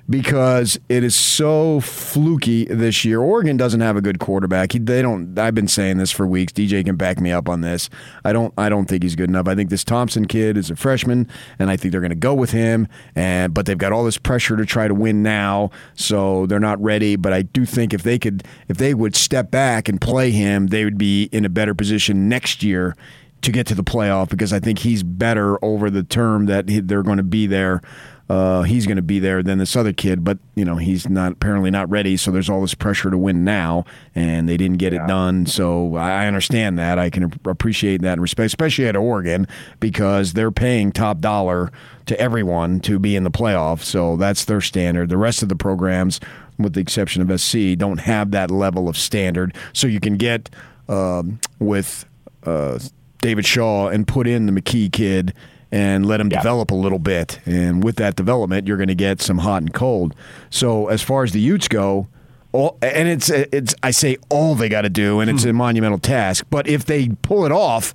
because 0.09 0.79
it 0.89 1.03
is 1.03 1.15
so 1.15 1.79
fluky 1.81 2.65
this 2.65 3.05
year. 3.05 3.21
Oregon 3.21 3.57
doesn't 3.57 3.81
have 3.81 3.95
a 3.95 4.01
good 4.01 4.19
quarterback. 4.19 4.71
He, 4.71 4.79
they 4.79 5.01
don't. 5.01 5.37
I've 5.37 5.53
been 5.53 5.67
saying 5.67 5.97
this 5.97 6.11
for 6.11 6.25
weeks. 6.25 6.51
DJ 6.51 6.83
can 6.83 6.95
back 6.95 7.19
me 7.19 7.31
up 7.31 7.47
on 7.47 7.61
this. 7.61 7.89
I 8.25 8.33
don't. 8.33 8.53
I 8.57 8.69
don't 8.69 8.85
think 8.85 9.03
he's 9.03 9.15
good 9.15 9.29
enough. 9.29 9.47
I 9.47 9.55
think 9.55 9.69
this 9.69 9.83
Thompson 9.83 10.25
kid 10.25 10.57
is 10.57 10.71
a 10.71 10.75
freshman, 10.75 11.29
and 11.59 11.69
I 11.69 11.77
think 11.77 11.91
they're 11.91 12.01
going 12.01 12.09
to 12.09 12.15
go 12.15 12.33
with 12.33 12.51
him. 12.51 12.87
And 13.15 13.53
but 13.53 13.65
they've 13.67 13.77
got 13.77 13.91
all 13.91 14.03
this 14.03 14.17
pressure 14.17 14.57
to 14.57 14.65
try 14.65 14.87
to 14.87 14.95
win 14.95 15.21
now, 15.21 15.69
so 15.93 16.47
they're 16.47 16.59
not 16.59 16.81
ready. 16.81 17.15
But 17.15 17.33
I 17.33 17.43
do 17.43 17.65
think 17.65 17.93
if 17.93 18.01
they 18.01 18.17
could, 18.17 18.43
if 18.67 18.77
they 18.77 18.93
would 18.93 19.15
step 19.15 19.51
back 19.51 19.87
and 19.87 20.01
play 20.01 20.31
him, 20.31 20.67
they 20.67 20.85
would 20.85 20.97
be 20.97 21.29
in 21.31 21.45
a 21.45 21.49
better 21.49 21.75
position 21.75 22.27
next 22.27 22.63
year 22.63 22.95
to 23.41 23.51
get 23.51 23.67
to 23.67 23.75
the 23.75 23.83
playoff 23.83 24.29
because 24.29 24.51
I 24.51 24.59
think 24.59 24.79
he's 24.79 25.03
better 25.03 25.63
over 25.63 25.89
the 25.89 26.03
term 26.03 26.47
that 26.47 26.65
they're 26.67 27.03
going 27.03 27.17
to 27.17 27.23
be 27.23 27.47
there 27.47 27.81
uh, 28.29 28.61
he's 28.61 28.85
going 28.85 28.95
to 28.95 29.01
be 29.01 29.17
there 29.17 29.41
than 29.41 29.57
this 29.57 29.75
other 29.75 29.91
kid, 29.91 30.23
but 30.23 30.37
you 30.55 30.63
know 30.63 30.75
he's 30.75 31.09
not 31.09 31.31
apparently 31.31 31.71
not 31.71 31.89
ready. 31.89 32.15
So 32.15 32.29
there's 32.29 32.49
all 32.49 32.61
this 32.61 32.75
pressure 32.75 33.09
to 33.09 33.17
win 33.17 33.43
now, 33.43 33.85
and 34.13 34.47
they 34.47 34.55
didn't 34.55 34.77
get 34.77 34.93
yeah. 34.93 35.03
it 35.03 35.07
done. 35.07 35.47
So 35.47 35.95
I 35.95 36.27
understand 36.27 36.77
that. 36.77 36.99
I 36.99 37.09
can 37.09 37.33
appreciate 37.45 38.03
that 38.03 38.13
and 38.13 38.21
respect, 38.21 38.45
especially 38.45 38.85
at 38.85 38.95
Oregon, 38.95 39.47
because 39.79 40.33
they're 40.33 40.51
paying 40.51 40.91
top 40.91 41.19
dollar 41.19 41.71
to 42.05 42.19
everyone 42.19 42.79
to 42.81 42.99
be 42.99 43.15
in 43.15 43.23
the 43.23 43.31
playoff. 43.31 43.81
So 43.81 44.15
that's 44.15 44.45
their 44.45 44.61
standard. 44.61 45.09
The 45.09 45.17
rest 45.17 45.41
of 45.41 45.49
the 45.49 45.55
programs, 45.55 46.19
with 46.59 46.73
the 46.73 46.81
exception 46.81 47.27
of 47.27 47.41
SC, 47.41 47.75
don't 47.77 47.99
have 48.01 48.29
that 48.31 48.51
level 48.51 48.87
of 48.87 48.95
standard. 48.95 49.55
So 49.73 49.87
you 49.87 49.99
can 49.99 50.17
get 50.17 50.51
um, 50.87 51.39
with 51.57 52.05
uh, 52.43 52.77
David 53.21 53.45
Shaw 53.47 53.87
and 53.87 54.07
put 54.07 54.27
in 54.27 54.45
the 54.45 54.51
McKee 54.51 54.91
kid 54.91 55.33
and 55.71 56.05
let 56.05 56.17
them 56.17 56.29
yeah. 56.31 56.39
develop 56.39 56.71
a 56.71 56.75
little 56.75 56.99
bit. 56.99 57.39
And 57.45 57.83
with 57.83 57.97
that 57.97 58.15
development, 58.15 58.67
you're 58.67 58.77
going 58.77 58.87
to 58.87 58.95
get 58.95 59.21
some 59.21 59.39
hot 59.39 59.61
and 59.61 59.73
cold. 59.73 60.15
So 60.49 60.87
as 60.87 61.01
far 61.01 61.23
as 61.23 61.31
the 61.31 61.39
Utes 61.39 61.67
go, 61.67 62.07
all, 62.51 62.77
and 62.81 63.07
it's 63.07 63.29
it's 63.29 63.75
I 63.83 63.91
say 63.91 64.17
all 64.29 64.55
they 64.55 64.69
got 64.69 64.81
to 64.81 64.89
do, 64.89 65.19
and 65.19 65.29
it's 65.29 65.45
a 65.45 65.51
hmm. 65.51 65.57
monumental 65.57 65.99
task. 65.99 66.45
But 66.49 66.67
if 66.67 66.85
they 66.85 67.09
pull 67.21 67.45
it 67.45 67.51
off, 67.51 67.93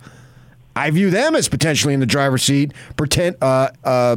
I 0.77 0.91
view 0.91 1.11
them 1.11 1.35
as 1.35 1.49
potentially 1.49 1.95
in 1.95 2.01
the 2.01 2.07
driver's 2.07 2.43
seat. 2.45 2.73
Pretend 2.97 3.37
uh, 3.43 3.71
uh, 3.83 4.17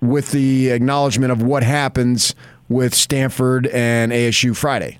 with 0.00 0.32
the 0.32 0.70
acknowledgement 0.70 1.30
of 1.30 1.42
what 1.42 1.62
happens 1.62 2.34
with 2.68 2.94
Stanford 2.94 3.68
and 3.68 4.10
ASU 4.10 4.56
Friday. 4.56 4.98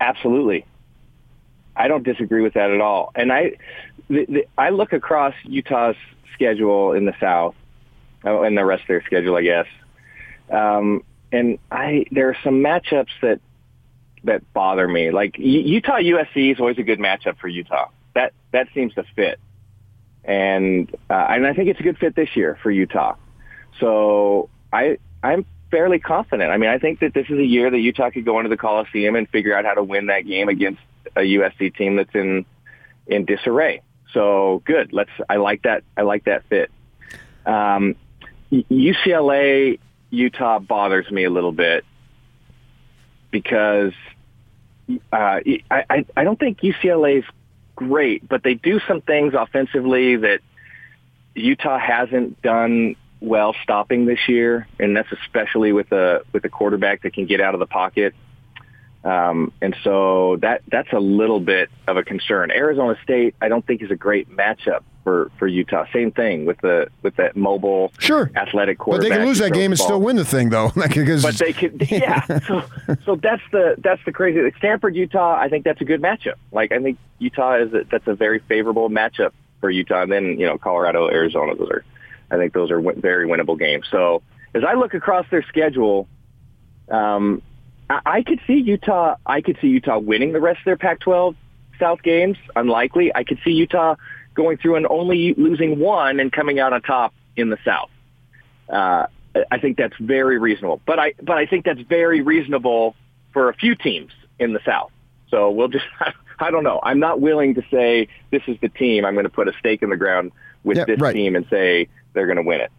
Absolutely, 0.00 0.64
I 1.76 1.88
don't 1.88 2.02
disagree 2.02 2.40
with 2.40 2.54
that 2.54 2.70
at 2.70 2.80
all. 2.80 3.12
And 3.14 3.30
I 3.30 3.56
the, 4.10 4.26
the, 4.26 4.48
I 4.58 4.70
look 4.70 4.92
across 4.92 5.34
Utah's 5.44 5.96
schedule 6.34 6.92
in 6.92 7.06
the 7.06 7.14
South, 7.20 7.54
oh, 8.24 8.42
and 8.42 8.58
the 8.58 8.64
rest 8.64 8.82
of 8.82 8.88
their 8.88 9.02
schedule, 9.06 9.36
I 9.36 9.42
guess. 9.42 9.66
Um, 10.50 11.04
and 11.32 11.58
I 11.70 12.06
there 12.10 12.28
are 12.28 12.36
some 12.42 12.62
matchups 12.62 13.12
that 13.22 13.40
that 14.24 14.52
bother 14.52 14.86
me. 14.86 15.12
Like 15.12 15.36
Utah 15.38 15.98
USC 15.98 16.52
is 16.52 16.60
always 16.60 16.78
a 16.78 16.82
good 16.82 16.98
matchup 16.98 17.38
for 17.38 17.48
Utah. 17.48 17.88
That 18.14 18.32
that 18.52 18.66
seems 18.74 18.92
to 18.94 19.04
fit, 19.14 19.38
and 20.24 20.92
uh, 21.08 21.26
and 21.30 21.46
I 21.46 21.54
think 21.54 21.68
it's 21.68 21.80
a 21.80 21.84
good 21.84 21.98
fit 21.98 22.16
this 22.16 22.30
year 22.34 22.58
for 22.62 22.70
Utah. 22.70 23.14
So 23.78 24.50
I 24.72 24.98
I'm 25.22 25.46
fairly 25.70 26.00
confident. 26.00 26.50
I 26.50 26.56
mean, 26.56 26.70
I 26.70 26.78
think 26.78 26.98
that 26.98 27.14
this 27.14 27.26
is 27.30 27.38
a 27.38 27.44
year 27.44 27.70
that 27.70 27.78
Utah 27.78 28.10
could 28.10 28.24
go 28.24 28.40
into 28.40 28.48
the 28.48 28.56
Coliseum 28.56 29.14
and 29.14 29.28
figure 29.28 29.56
out 29.56 29.64
how 29.64 29.74
to 29.74 29.84
win 29.84 30.06
that 30.06 30.26
game 30.26 30.48
against 30.48 30.80
a 31.14 31.20
USC 31.20 31.76
team 31.76 31.94
that's 31.94 32.14
in 32.14 32.44
in 33.06 33.24
disarray. 33.24 33.82
So 34.12 34.62
good. 34.64 34.92
Let's. 34.92 35.10
I 35.28 35.36
like 35.36 35.62
that. 35.62 35.84
I 35.96 36.02
like 36.02 36.24
that 36.24 36.44
fit. 36.48 36.70
Um, 37.46 37.96
UCLA 38.50 39.78
Utah 40.10 40.58
bothers 40.58 41.10
me 41.10 41.24
a 41.24 41.30
little 41.30 41.52
bit 41.52 41.84
because 43.30 43.92
uh, 44.88 44.96
I, 45.12 45.62
I 45.70 46.06
I 46.16 46.24
don't 46.24 46.38
think 46.38 46.60
UCLA 46.60 47.18
is 47.18 47.24
great, 47.76 48.28
but 48.28 48.42
they 48.42 48.54
do 48.54 48.80
some 48.86 49.00
things 49.00 49.34
offensively 49.34 50.16
that 50.16 50.40
Utah 51.34 51.78
hasn't 51.78 52.42
done 52.42 52.96
well 53.20 53.54
stopping 53.62 54.06
this 54.06 54.28
year, 54.28 54.66
and 54.78 54.96
that's 54.96 55.10
especially 55.12 55.72
with 55.72 55.92
a 55.92 56.22
with 56.32 56.44
a 56.44 56.48
quarterback 56.48 57.02
that 57.02 57.12
can 57.12 57.26
get 57.26 57.40
out 57.40 57.54
of 57.54 57.60
the 57.60 57.66
pocket. 57.66 58.14
Um, 59.02 59.52
and 59.62 59.74
so 59.82 60.36
that 60.42 60.62
that's 60.70 60.92
a 60.92 60.98
little 60.98 61.40
bit 61.40 61.70
of 61.88 61.96
a 61.96 62.02
concern. 62.02 62.50
Arizona 62.50 62.96
State, 63.02 63.34
I 63.40 63.48
don't 63.48 63.66
think 63.66 63.82
is 63.82 63.90
a 63.90 63.96
great 63.96 64.28
matchup 64.28 64.82
for, 65.04 65.30
for 65.38 65.46
Utah. 65.46 65.86
Same 65.92 66.12
thing 66.12 66.44
with 66.44 66.58
the 66.60 66.88
with 67.02 67.16
that 67.16 67.34
mobile, 67.34 67.92
sure, 67.98 68.30
athletic 68.36 68.78
quarterback. 68.78 69.08
But 69.08 69.14
they 69.14 69.18
can 69.18 69.26
lose 69.26 69.38
that 69.38 69.52
game 69.54 69.72
and 69.72 69.78
still 69.78 70.00
win 70.00 70.16
the 70.16 70.24
thing, 70.24 70.50
though. 70.50 70.70
because 70.74 71.22
but 71.22 71.34
they 71.36 71.54
can, 71.54 71.78
yeah. 71.88 72.40
so 72.40 72.62
so 73.06 73.16
that's 73.16 73.42
the 73.52 73.76
that's 73.78 74.04
the 74.04 74.12
crazy. 74.12 74.52
Stanford, 74.58 74.94
Utah. 74.94 75.34
I 75.34 75.48
think 75.48 75.64
that's 75.64 75.80
a 75.80 75.86
good 75.86 76.02
matchup. 76.02 76.34
Like 76.52 76.70
I 76.72 76.78
think 76.78 76.98
Utah 77.18 77.56
is 77.56 77.72
a, 77.72 77.84
that's 77.90 78.06
a 78.06 78.14
very 78.14 78.40
favorable 78.40 78.90
matchup 78.90 79.32
for 79.60 79.70
Utah. 79.70 80.02
And 80.02 80.12
then 80.12 80.38
you 80.38 80.46
know 80.46 80.58
Colorado, 80.58 81.08
Arizona. 81.08 81.54
Those 81.54 81.70
are, 81.70 81.84
I 82.30 82.36
think 82.36 82.52
those 82.52 82.70
are 82.70 82.80
very 82.80 83.26
winnable 83.26 83.58
games. 83.58 83.86
So 83.90 84.22
as 84.54 84.62
I 84.62 84.74
look 84.74 84.92
across 84.92 85.26
their 85.30 85.42
schedule. 85.44 86.06
Um, 86.90 87.40
I 87.90 88.22
could 88.22 88.40
see 88.46 88.54
Utah. 88.54 89.16
I 89.26 89.40
could 89.40 89.58
see 89.60 89.68
Utah 89.68 89.98
winning 89.98 90.32
the 90.32 90.40
rest 90.40 90.60
of 90.60 90.64
their 90.64 90.76
Pac-12 90.76 91.34
South 91.78 92.02
games. 92.02 92.36
Unlikely. 92.54 93.12
I 93.14 93.24
could 93.24 93.38
see 93.44 93.50
Utah 93.50 93.96
going 94.34 94.58
through 94.58 94.76
and 94.76 94.86
only 94.88 95.34
losing 95.34 95.78
one 95.78 96.20
and 96.20 96.30
coming 96.30 96.60
out 96.60 96.72
on 96.72 96.82
top 96.82 97.12
in 97.36 97.50
the 97.50 97.58
South. 97.64 97.90
Uh, 98.68 99.06
I 99.50 99.58
think 99.58 99.76
that's 99.76 99.96
very 99.98 100.38
reasonable. 100.38 100.80
But 100.86 100.98
I 100.98 101.14
but 101.20 101.36
I 101.36 101.46
think 101.46 101.64
that's 101.64 101.80
very 101.80 102.20
reasonable 102.20 102.94
for 103.32 103.48
a 103.48 103.54
few 103.54 103.74
teams 103.74 104.12
in 104.38 104.52
the 104.52 104.60
South. 104.64 104.92
So 105.28 105.50
we'll 105.50 105.68
just 105.68 105.86
I 106.38 106.50
don't 106.50 106.64
know. 106.64 106.80
I'm 106.82 107.00
not 107.00 107.20
willing 107.20 107.54
to 107.54 107.62
say 107.70 108.08
this 108.30 108.42
is 108.46 108.56
the 108.60 108.68
team. 108.68 109.04
I'm 109.04 109.14
going 109.14 109.24
to 109.24 109.30
put 109.30 109.48
a 109.48 109.52
stake 109.58 109.82
in 109.82 109.90
the 109.90 109.96
ground 109.96 110.32
with 110.64 110.78
yeah, 110.78 110.84
this 110.84 111.00
right. 111.00 111.14
team 111.14 111.36
and 111.36 111.46
say 111.50 111.88
they're 112.12 112.26
going 112.26 112.36
to 112.36 112.42
win 112.42 112.60
it. 112.60 112.70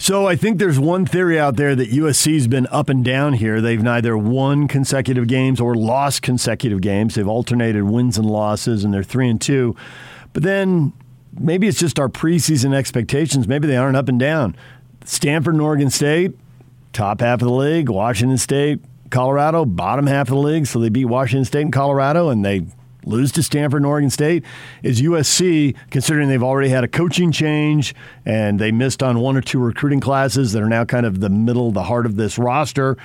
So 0.00 0.26
I 0.26 0.34
think 0.34 0.58
there's 0.58 0.78
one 0.80 1.04
theory 1.04 1.38
out 1.38 1.56
there 1.56 1.76
that 1.76 1.90
USC's 1.90 2.46
been 2.46 2.66
up 2.68 2.88
and 2.88 3.04
down 3.04 3.34
here. 3.34 3.60
They've 3.60 3.82
neither 3.82 4.16
won 4.16 4.66
consecutive 4.66 5.26
games 5.26 5.60
or 5.60 5.74
lost 5.74 6.22
consecutive 6.22 6.80
games. 6.80 7.16
They've 7.16 7.28
alternated 7.28 7.82
wins 7.82 8.16
and 8.16 8.26
losses, 8.26 8.82
and 8.82 8.94
they're 8.94 9.02
three 9.02 9.28
and 9.28 9.38
two. 9.38 9.76
But 10.32 10.42
then 10.42 10.94
maybe 11.38 11.68
it's 11.68 11.78
just 11.78 11.98
our 11.98 12.08
preseason 12.08 12.72
expectations. 12.72 13.46
Maybe 13.46 13.68
they 13.68 13.76
aren't 13.76 13.98
up 13.98 14.08
and 14.08 14.18
down. 14.18 14.56
Stanford 15.04 15.52
and 15.52 15.62
Oregon 15.62 15.90
State, 15.90 16.32
top 16.94 17.20
half 17.20 17.42
of 17.42 17.48
the 17.48 17.54
league. 17.54 17.90
Washington 17.90 18.38
State, 18.38 18.80
Colorado, 19.10 19.66
bottom 19.66 20.06
half 20.06 20.28
of 20.28 20.34
the 20.36 20.40
league. 20.40 20.66
So 20.66 20.78
they 20.78 20.88
beat 20.88 21.04
Washington 21.04 21.44
State 21.44 21.60
and 21.60 21.72
Colorado, 21.74 22.30
and 22.30 22.42
they 22.42 22.64
lose 23.04 23.32
to 23.32 23.42
Stanford 23.42 23.78
and 23.78 23.86
Oregon 23.86 24.10
State? 24.10 24.44
Is 24.82 25.00
USC, 25.02 25.76
considering 25.90 26.28
they've 26.28 26.42
already 26.42 26.68
had 26.68 26.84
a 26.84 26.88
coaching 26.88 27.32
change 27.32 27.94
and 28.24 28.58
they 28.58 28.72
missed 28.72 29.02
on 29.02 29.20
one 29.20 29.36
or 29.36 29.40
two 29.40 29.58
recruiting 29.58 30.00
classes 30.00 30.52
that 30.52 30.62
are 30.62 30.68
now 30.68 30.84
kind 30.84 31.06
of 31.06 31.20
the 31.20 31.30
middle, 31.30 31.70
the 31.70 31.82
heart 31.82 32.06
of 32.06 32.16
this 32.16 32.38
roster, 32.38 32.96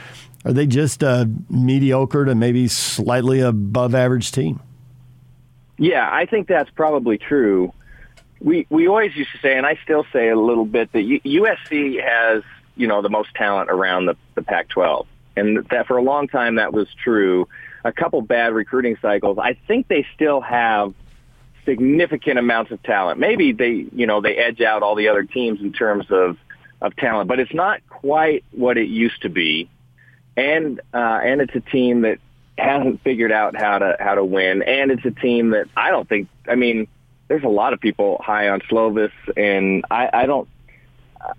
are 0.45 0.53
they 0.53 0.67
just 0.67 1.01
a 1.01 1.29
mediocre 1.49 2.23
to 2.23 2.35
maybe 2.35 2.67
slightly 2.67 3.39
above 3.39 3.95
average 3.95 4.31
team? 4.31 4.61
Yeah, 5.77 6.07
I 6.09 6.25
think 6.25 6.47
that's 6.47 6.69
probably 6.69 7.17
true. 7.17 7.73
We 8.39 8.67
we 8.69 8.87
always 8.87 9.15
used 9.15 9.31
to 9.31 9.39
say, 9.39 9.57
and 9.57 9.65
I 9.65 9.77
still 9.83 10.05
say 10.13 10.29
a 10.29 10.37
little 10.37 10.65
bit 10.65 10.91
that 10.93 10.99
USC 10.99 12.01
has 12.01 12.43
you 12.75 12.87
know 12.87 13.01
the 13.01 13.09
most 13.09 13.33
talent 13.33 13.69
around 13.69 14.05
the, 14.05 14.15
the 14.35 14.43
Pac-12, 14.43 15.07
and 15.35 15.65
that 15.69 15.87
for 15.87 15.97
a 15.97 16.01
long 16.01 16.27
time 16.27 16.55
that 16.55 16.71
was 16.71 16.87
true 17.03 17.47
a 17.85 17.93
couple 17.93 18.21
bad 18.21 18.51
recruiting 18.53 18.97
cycles, 19.01 19.37
I 19.37 19.57
think 19.67 19.87
they 19.87 20.05
still 20.15 20.41
have 20.41 20.93
significant 21.65 22.39
amounts 22.39 22.71
of 22.71 22.81
talent. 22.81 23.19
Maybe 23.19 23.53
they, 23.53 23.85
you 23.93 24.07
know, 24.07 24.21
they 24.21 24.35
edge 24.35 24.59
out 24.59 24.81
all 24.81 24.95
the 24.95 25.07
other 25.07 25.23
teams 25.23 25.61
in 25.61 25.71
terms 25.71 26.07
of 26.09 26.37
of 26.81 26.95
talent, 26.97 27.29
but 27.29 27.39
it's 27.39 27.53
not 27.53 27.87
quite 27.87 28.43
what 28.51 28.77
it 28.77 28.89
used 28.89 29.21
to 29.21 29.29
be. 29.29 29.69
And 30.35 30.81
uh, 30.93 31.19
and 31.23 31.39
it's 31.41 31.55
a 31.55 31.61
team 31.61 32.01
that 32.01 32.17
hasn't 32.57 33.01
figured 33.03 33.31
out 33.31 33.55
how 33.55 33.77
to 33.77 33.95
how 33.99 34.15
to 34.15 34.25
win, 34.25 34.63
and 34.63 34.91
it's 34.91 35.05
a 35.05 35.11
team 35.11 35.51
that 35.51 35.67
I 35.77 35.91
don't 35.91 36.09
think. 36.09 36.27
I 36.47 36.55
mean, 36.55 36.87
there's 37.27 37.43
a 37.43 37.49
lot 37.49 37.73
of 37.73 37.79
people 37.79 38.19
high 38.23 38.49
on 38.49 38.61
Slovis, 38.61 39.11
and 39.37 39.85
I, 39.89 40.09
I 40.11 40.25
don't. 40.25 40.49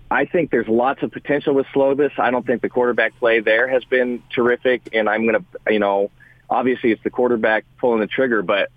I 0.09 0.25
think 0.25 0.49
there's 0.49 0.67
lots 0.67 1.03
of 1.03 1.11
potential 1.11 1.53
with 1.53 1.65
Slovis. 1.67 2.17
I 2.17 2.31
don't 2.31 2.45
think 2.45 2.61
the 2.61 2.69
quarterback 2.69 3.17
play 3.19 3.39
there 3.39 3.67
has 3.67 3.83
been 3.83 4.23
terrific, 4.33 4.89
and 4.93 5.07
I'm 5.07 5.25
going 5.25 5.35
to, 5.35 5.71
you 5.71 5.79
know, 5.79 6.09
obviously 6.49 6.91
it's 6.91 7.03
the 7.03 7.09
quarterback 7.09 7.65
pulling 7.77 7.99
the 7.99 8.07
trigger, 8.07 8.41
but 8.41 8.69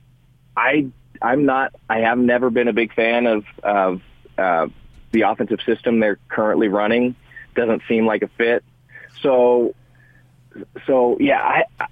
I 0.56 0.88
I'm 1.22 1.44
not 1.44 1.74
I 1.88 2.00
have 2.00 2.18
never 2.18 2.50
been 2.50 2.68
a 2.68 2.72
big 2.72 2.94
fan 2.94 3.26
of 3.26 3.44
of 3.62 4.02
uh, 4.38 4.68
the 5.12 5.22
offensive 5.22 5.60
system 5.66 6.00
they're 6.00 6.18
currently 6.28 6.68
running. 6.68 7.14
Doesn't 7.54 7.82
seem 7.88 8.06
like 8.06 8.22
a 8.22 8.28
fit. 8.28 8.64
So 9.22 9.74
so 10.86 11.16
yeah, 11.20 11.40
I 11.78 11.86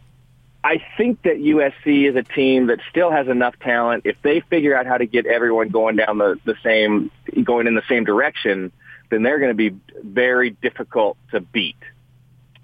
I 0.64 0.82
think 0.96 1.22
that 1.22 1.36
USC 1.36 2.08
is 2.08 2.16
a 2.16 2.22
team 2.22 2.66
that 2.66 2.80
still 2.90 3.10
has 3.10 3.28
enough 3.28 3.58
talent. 3.60 4.02
If 4.06 4.16
they 4.22 4.40
figure 4.40 4.76
out 4.76 4.86
how 4.86 4.98
to 4.98 5.06
get 5.06 5.26
everyone 5.26 5.68
going 5.68 5.96
down 5.96 6.18
the, 6.18 6.38
the 6.44 6.56
same 6.64 7.10
going 7.44 7.66
in 7.66 7.74
the 7.74 7.82
same 7.88 8.04
direction, 8.04 8.72
then 9.10 9.22
they're 9.22 9.38
going 9.38 9.56
to 9.56 9.70
be 9.70 9.76
very 10.02 10.50
difficult 10.50 11.16
to 11.30 11.40
beat. 11.40 11.76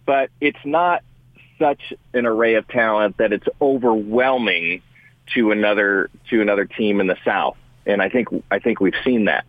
But 0.04 0.30
it's 0.40 0.58
not 0.64 1.02
such 1.58 1.92
an 2.12 2.26
array 2.26 2.54
of 2.54 2.66
talent 2.68 3.16
that 3.18 3.32
it's 3.32 3.46
overwhelming 3.60 4.82
to 5.34 5.50
another 5.52 6.10
to 6.30 6.42
another 6.42 6.64
team 6.64 7.00
in 7.00 7.06
the 7.06 7.16
South, 7.24 7.56
and 7.86 8.02
I 8.02 8.08
think 8.08 8.28
I 8.50 8.58
think 8.58 8.80
we've 8.80 8.94
seen 9.04 9.24
that. 9.26 9.44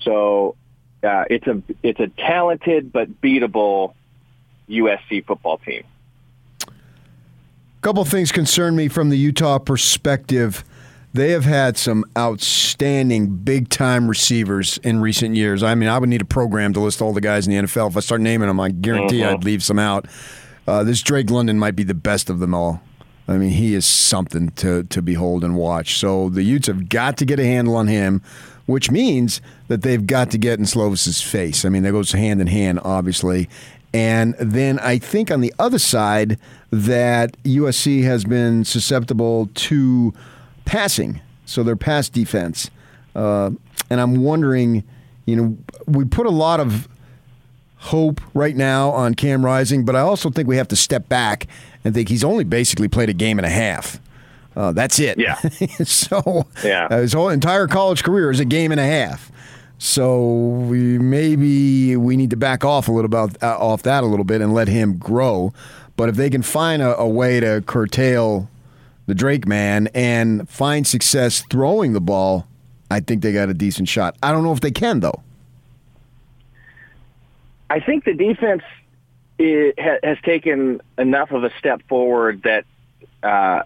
So 0.00 0.54
uh, 1.02 1.24
it's 1.28 1.46
a 1.46 1.62
it's 1.82 2.00
a 2.00 2.08
talented 2.08 2.92
but 2.92 3.20
beatable 3.20 3.94
USC 4.68 5.26
football 5.26 5.58
team. 5.58 5.82
A 6.66 7.82
couple 7.82 8.04
things 8.04 8.30
concern 8.32 8.76
me 8.76 8.88
from 8.88 9.08
the 9.10 9.16
Utah 9.18 9.58
perspective. 9.58 10.64
they 11.12 11.30
have 11.32 11.44
had 11.44 11.76
some 11.76 12.04
outstanding 12.16 13.26
big 13.36 13.68
time 13.68 14.06
receivers 14.06 14.78
in 14.84 15.00
recent 15.00 15.34
years. 15.34 15.62
I 15.62 15.74
mean, 15.74 15.88
I 15.88 15.98
would 15.98 16.08
need 16.08 16.20
a 16.22 16.26
program 16.26 16.72
to 16.74 16.80
list 16.80 17.02
all 17.02 17.12
the 17.12 17.20
guys 17.20 17.46
in 17.48 17.52
the 17.52 17.62
NFL. 17.66 17.88
If 17.88 17.96
I 17.96 18.00
start 18.00 18.20
naming 18.20 18.48
them, 18.48 18.60
I 18.60 18.68
guarantee 18.70 19.20
Mhm. 19.20 19.26
I'd 19.34 19.44
leave 19.44 19.62
some 19.62 19.78
out. 19.78 20.06
Uh, 20.66 20.84
this 20.84 21.02
Drake 21.02 21.30
London 21.30 21.58
might 21.58 21.76
be 21.76 21.82
the 21.82 21.94
best 21.94 22.30
of 22.30 22.38
them 22.38 22.54
all. 22.54 22.82
I 23.28 23.38
mean, 23.38 23.50
he 23.50 23.74
is 23.74 23.86
something 23.86 24.50
to, 24.50 24.84
to 24.84 25.00
behold 25.00 25.44
and 25.44 25.56
watch. 25.56 25.98
So 25.98 26.28
the 26.28 26.42
Utes 26.42 26.66
have 26.66 26.88
got 26.88 27.16
to 27.18 27.24
get 27.24 27.38
a 27.38 27.44
handle 27.44 27.76
on 27.76 27.86
him, 27.86 28.22
which 28.66 28.90
means 28.90 29.40
that 29.68 29.82
they've 29.82 30.04
got 30.04 30.30
to 30.32 30.38
get 30.38 30.58
in 30.58 30.66
Slovis's 30.66 31.20
face. 31.22 31.64
I 31.64 31.68
mean, 31.68 31.84
that 31.84 31.92
goes 31.92 32.12
hand 32.12 32.40
in 32.40 32.48
hand, 32.48 32.80
obviously. 32.82 33.48
And 33.92 34.34
then 34.38 34.78
I 34.80 34.98
think 34.98 35.30
on 35.30 35.40
the 35.40 35.54
other 35.58 35.78
side 35.78 36.38
that 36.70 37.40
USC 37.42 38.02
has 38.04 38.24
been 38.24 38.64
susceptible 38.64 39.48
to 39.54 40.14
passing, 40.64 41.20
so 41.44 41.62
their 41.62 41.76
pass 41.76 42.08
defense. 42.08 42.70
Uh, 43.14 43.50
and 43.90 44.00
I'm 44.00 44.22
wondering, 44.22 44.84
you 45.26 45.36
know, 45.36 45.58
we 45.86 46.04
put 46.04 46.26
a 46.26 46.30
lot 46.30 46.60
of 46.60 46.88
hope 47.80 48.20
right 48.34 48.56
now 48.56 48.90
on 48.90 49.14
Cam 49.14 49.44
Rising, 49.44 49.84
but 49.84 49.96
I 49.96 50.00
also 50.00 50.30
think 50.30 50.48
we 50.48 50.56
have 50.56 50.68
to 50.68 50.76
step 50.76 51.08
back 51.08 51.46
and 51.84 51.94
think 51.94 52.08
he's 52.08 52.22
only 52.24 52.44
basically 52.44 52.88
played 52.88 53.08
a 53.08 53.14
game 53.14 53.38
and 53.38 53.46
a 53.46 53.50
half. 53.50 53.98
Uh, 54.54 54.72
that's 54.72 54.98
it. 54.98 55.18
Yeah. 55.18 55.36
so 55.84 56.46
Yeah. 56.62 56.88
uh, 56.90 56.98
his 56.98 57.12
whole 57.12 57.28
entire 57.30 57.66
college 57.66 58.02
career 58.02 58.30
is 58.30 58.40
a 58.40 58.44
game 58.44 58.70
and 58.72 58.80
a 58.80 58.84
half. 58.84 59.30
So 59.78 60.22
we, 60.68 60.98
maybe 60.98 61.96
we 61.96 62.16
need 62.16 62.30
to 62.30 62.36
back 62.36 62.64
off 62.64 62.88
a 62.88 62.92
little 62.92 63.06
about 63.06 63.42
uh, 63.42 63.56
off 63.58 63.82
that 63.84 64.04
a 64.04 64.06
little 64.06 64.24
bit 64.26 64.42
and 64.42 64.52
let 64.52 64.68
him 64.68 64.98
grow. 64.98 65.54
But 65.96 66.10
if 66.10 66.16
they 66.16 66.28
can 66.28 66.42
find 66.42 66.82
a, 66.82 66.96
a 66.98 67.08
way 67.08 67.40
to 67.40 67.62
curtail 67.66 68.48
the 69.06 69.14
Drake 69.14 69.46
man 69.46 69.88
and 69.94 70.46
find 70.48 70.86
success 70.86 71.42
throwing 71.50 71.94
the 71.94 72.00
ball, 72.00 72.46
I 72.90 73.00
think 73.00 73.22
they 73.22 73.32
got 73.32 73.48
a 73.48 73.54
decent 73.54 73.88
shot. 73.88 74.16
I 74.22 74.32
don't 74.32 74.44
know 74.44 74.52
if 74.52 74.60
they 74.60 74.70
can 74.70 75.00
though. 75.00 75.22
I 77.70 77.78
think 77.78 78.04
the 78.04 78.14
defense 78.14 78.62
has 79.78 80.18
taken 80.24 80.82
enough 80.98 81.30
of 81.30 81.44
a 81.44 81.50
step 81.58 81.82
forward 81.88 82.42
that 82.42 82.64
uh, 83.22 83.62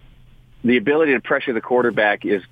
the 0.63 0.77
ability 0.77 1.15
to 1.15 1.21
pressure 1.21 1.53
the 1.53 1.61
quarterback 1.61 2.25
is, 2.25 2.43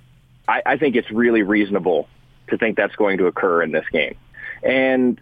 I, 0.47 0.63
I 0.65 0.77
think 0.77 0.95
it's 0.95 1.09
really 1.11 1.43
reasonable 1.43 2.09
to 2.49 2.57
think 2.57 2.75
that's 2.75 2.95
going 2.95 3.19
to 3.19 3.27
occur 3.27 3.61
in 3.61 3.71
this 3.71 3.85
game. 3.91 4.15
And 4.63 5.21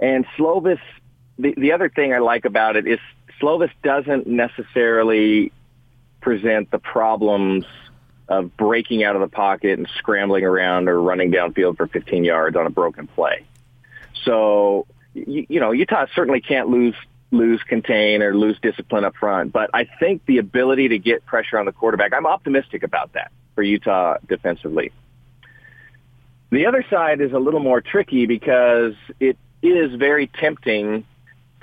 and 0.00 0.24
Slovis, 0.38 0.80
the, 1.38 1.54
the 1.56 1.72
other 1.72 1.88
thing 1.88 2.14
I 2.14 2.18
like 2.18 2.44
about 2.44 2.76
it 2.76 2.86
is 2.86 2.98
Slovis 3.40 3.70
doesn't 3.82 4.26
necessarily 4.26 5.52
present 6.20 6.70
the 6.70 6.78
problems 6.78 7.64
of 8.28 8.56
breaking 8.56 9.04
out 9.04 9.16
of 9.16 9.20
the 9.20 9.28
pocket 9.28 9.78
and 9.78 9.88
scrambling 9.98 10.44
around 10.44 10.88
or 10.88 11.00
running 11.00 11.32
downfield 11.32 11.76
for 11.76 11.86
15 11.86 12.24
yards 12.24 12.56
on 12.56 12.66
a 12.66 12.70
broken 12.70 13.06
play. 13.08 13.44
So, 14.24 14.86
you, 15.14 15.46
you 15.48 15.60
know, 15.60 15.72
Utah 15.72 16.06
certainly 16.14 16.40
can't 16.40 16.68
lose 16.68 16.94
lose 17.30 17.62
contain 17.62 18.22
or 18.22 18.36
lose 18.36 18.58
discipline 18.60 19.04
up 19.04 19.16
front, 19.16 19.52
but 19.52 19.70
I 19.72 19.88
think 19.98 20.26
the 20.26 20.36
ability 20.36 20.88
to 20.88 20.98
get 20.98 21.24
pressure 21.24 21.58
on 21.58 21.64
the 21.64 21.72
quarterback, 21.72 22.12
I'm 22.12 22.26
optimistic 22.26 22.82
about 22.82 23.14
that 23.14 23.32
for 23.54 23.62
Utah 23.62 24.18
defensively. 24.28 24.92
The 26.50 26.66
other 26.66 26.84
side 26.90 27.22
is 27.22 27.32
a 27.32 27.38
little 27.38 27.60
more 27.60 27.80
tricky 27.80 28.26
because 28.26 28.92
it 29.18 29.38
is 29.62 29.94
very 29.94 30.26
tempting 30.26 31.06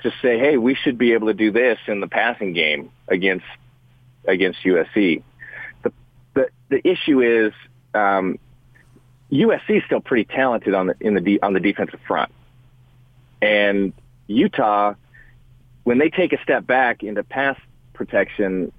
to 0.02 0.10
say, 0.22 0.38
"Hey, 0.38 0.56
we 0.56 0.74
should 0.74 0.98
be 0.98 1.12
able 1.12 1.28
to 1.28 1.34
do 1.34 1.52
this 1.52 1.78
in 1.86 2.00
the 2.00 2.08
passing 2.08 2.52
game 2.52 2.90
against 3.06 3.46
against 4.26 4.60
USC." 4.64 5.22
The 5.82 5.92
the 6.34 6.48
the 6.70 6.88
issue 6.88 7.20
is 7.20 7.52
um, 7.94 8.38
USC 9.30 9.78
is 9.78 9.84
still 9.84 10.00
pretty 10.00 10.24
talented 10.24 10.74
on 10.74 10.88
the 10.88 10.96
in 11.00 11.14
the 11.14 11.20
de- 11.20 11.40
on 11.40 11.52
the 11.52 11.60
defensive 11.60 12.00
front, 12.06 12.32
and 13.42 13.92
Utah, 14.26 14.94
when 15.84 15.98
they 15.98 16.10
take 16.10 16.32
a 16.32 16.42
step 16.42 16.66
back 16.66 17.02
into 17.02 17.22
pass 17.22 17.58
protection, 17.92 18.72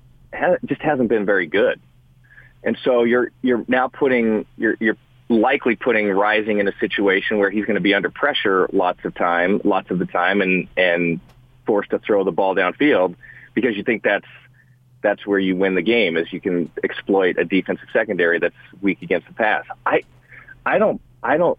just 0.66 0.82
hasn't 0.82 1.10
been 1.10 1.26
very 1.26 1.48
good. 1.48 1.80
And 2.64 2.78
so 2.84 3.04
you're 3.04 3.32
you're 3.42 3.66
now 3.68 3.88
putting 3.88 4.46
you're 4.58 4.78
you're 4.80 4.98
likely 5.30 5.76
putting 5.76 6.10
Rising 6.10 6.60
in 6.60 6.68
a 6.68 6.78
situation 6.80 7.40
where 7.40 7.50
he's 7.50 7.66
going 7.66 7.76
to 7.76 7.82
be 7.82 7.94
under 7.94 8.10
pressure 8.10 8.70
lots 8.72 9.04
of 9.06 9.16
time, 9.16 9.62
lots 9.64 9.90
of 9.90 10.00
the 10.00 10.06
time, 10.06 10.42
and 10.42 10.68
and 10.78 11.20
forced 11.66 11.92
to 11.92 12.00
throw 12.00 12.24
the 12.24 12.32
ball 12.32 12.56
downfield 12.56 13.16
because 13.54 13.76
you 13.76 13.84
think 13.84 14.04
that's 14.04 14.28
that's 15.02 15.26
where 15.26 15.40
you 15.40 15.56
win 15.56 15.76
the 15.76 15.82
game 15.82 16.16
is 16.16 16.32
you 16.32 16.40
can 16.40 16.72
exploit 16.84 17.38
a 17.40 17.46
defensive 17.46 17.88
secondary 17.92 18.40
that's 18.40 18.56
weak 18.82 19.02
against 19.02 19.28
the 19.28 19.34
pass. 19.34 19.66
I 19.86 20.04
I 20.66 20.78
don't 20.78 21.02
I 21.24 21.38
don't 21.38 21.58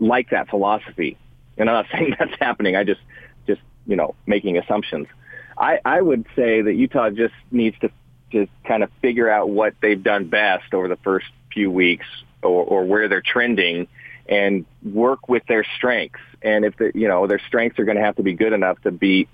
like 0.00 0.30
that 0.30 0.48
philosophy. 0.48 1.16
And 1.56 1.68
I'm 1.68 1.74
not 1.74 1.86
saying 1.92 2.16
that's 2.18 2.34
happening. 2.40 2.76
I 2.76 2.84
just 2.84 3.00
just, 3.46 3.60
you 3.86 3.96
know, 3.96 4.14
making 4.26 4.58
assumptions. 4.58 5.08
I, 5.56 5.80
I 5.84 6.00
would 6.00 6.26
say 6.34 6.62
that 6.62 6.74
Utah 6.74 7.10
just 7.10 7.34
needs 7.50 7.78
to 7.80 7.90
to 8.32 8.46
kind 8.64 8.82
of 8.82 8.90
figure 9.02 9.28
out 9.28 9.50
what 9.50 9.74
they've 9.82 10.02
done 10.02 10.26
best 10.26 10.72
over 10.72 10.88
the 10.88 10.96
first 10.96 11.26
few 11.52 11.70
weeks 11.70 12.06
or, 12.42 12.64
or 12.64 12.84
where 12.84 13.08
they're 13.08 13.22
trending 13.22 13.86
and 14.26 14.64
work 14.82 15.28
with 15.28 15.44
their 15.46 15.64
strengths. 15.76 16.20
And 16.40 16.64
if 16.64 16.76
the, 16.76 16.92
you 16.94 17.08
know, 17.08 17.26
their 17.26 17.40
strengths 17.46 17.78
are 17.78 17.84
going 17.84 17.98
to 17.98 18.02
have 18.02 18.16
to 18.16 18.22
be 18.22 18.32
good 18.32 18.52
enough 18.54 18.80
to 18.82 18.90
beat 18.90 19.28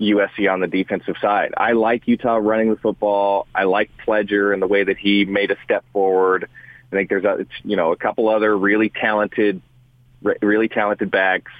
USC 0.00 0.50
on 0.50 0.60
the 0.60 0.66
defensive 0.66 1.16
side. 1.20 1.54
I 1.56 1.72
like 1.72 2.08
Utah 2.08 2.36
running 2.36 2.70
the 2.70 2.76
football. 2.76 3.46
I 3.54 3.64
like 3.64 3.90
Pledger 4.06 4.52
and 4.52 4.60
the 4.60 4.66
way 4.66 4.82
that 4.82 4.98
he 4.98 5.24
made 5.24 5.50
a 5.50 5.56
step 5.64 5.84
forward. 5.92 6.48
I 6.90 6.96
think 6.96 7.08
there's 7.08 7.24
a, 7.24 7.46
you 7.64 7.76
know, 7.76 7.92
a 7.92 7.96
couple 7.96 8.28
other 8.28 8.56
really 8.56 8.88
talented, 8.90 9.62
really 10.40 10.68
talented 10.68 11.10
backs. 11.10 11.52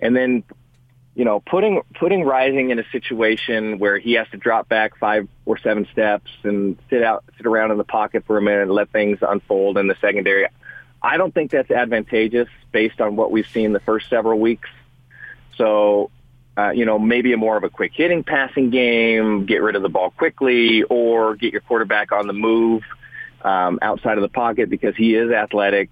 And 0.00 0.16
then, 0.16 0.44
you 1.14 1.24
know, 1.24 1.40
putting, 1.40 1.82
putting 1.98 2.24
Rising 2.24 2.70
in 2.70 2.78
a 2.78 2.84
situation 2.90 3.78
where 3.78 3.98
he 3.98 4.12
has 4.14 4.28
to 4.30 4.36
drop 4.36 4.68
back 4.68 4.96
five 4.98 5.28
or 5.44 5.58
seven 5.58 5.86
steps 5.92 6.30
and 6.42 6.78
sit 6.88 7.02
out, 7.02 7.24
sit 7.36 7.46
around 7.46 7.70
in 7.72 7.78
the 7.78 7.84
pocket 7.84 8.24
for 8.26 8.38
a 8.38 8.42
minute 8.42 8.62
and 8.62 8.70
let 8.70 8.90
things 8.90 9.18
unfold 9.20 9.76
in 9.78 9.86
the 9.88 9.96
secondary. 10.00 10.46
I 11.02 11.16
don't 11.16 11.32
think 11.32 11.50
that's 11.50 11.70
advantageous 11.70 12.48
based 12.72 13.00
on 13.00 13.16
what 13.16 13.30
we've 13.30 13.48
seen 13.48 13.72
the 13.72 13.80
first 13.80 14.08
several 14.08 14.38
weeks. 14.38 14.68
So, 15.56 16.10
uh, 16.56 16.70
you 16.70 16.84
know, 16.84 16.98
maybe 16.98 17.32
a 17.32 17.36
more 17.36 17.56
of 17.56 17.64
a 17.64 17.70
quick 17.70 17.92
hitting 17.94 18.22
passing 18.24 18.70
game, 18.70 19.46
get 19.46 19.62
rid 19.62 19.76
of 19.76 19.82
the 19.82 19.88
ball 19.88 20.10
quickly, 20.10 20.82
or 20.82 21.36
get 21.36 21.52
your 21.52 21.62
quarterback 21.62 22.12
on 22.12 22.26
the 22.26 22.32
move 22.32 22.82
um, 23.42 23.78
outside 23.82 24.18
of 24.18 24.22
the 24.22 24.28
pocket 24.28 24.68
because 24.68 24.94
he 24.96 25.14
is 25.14 25.30
athletic. 25.30 25.90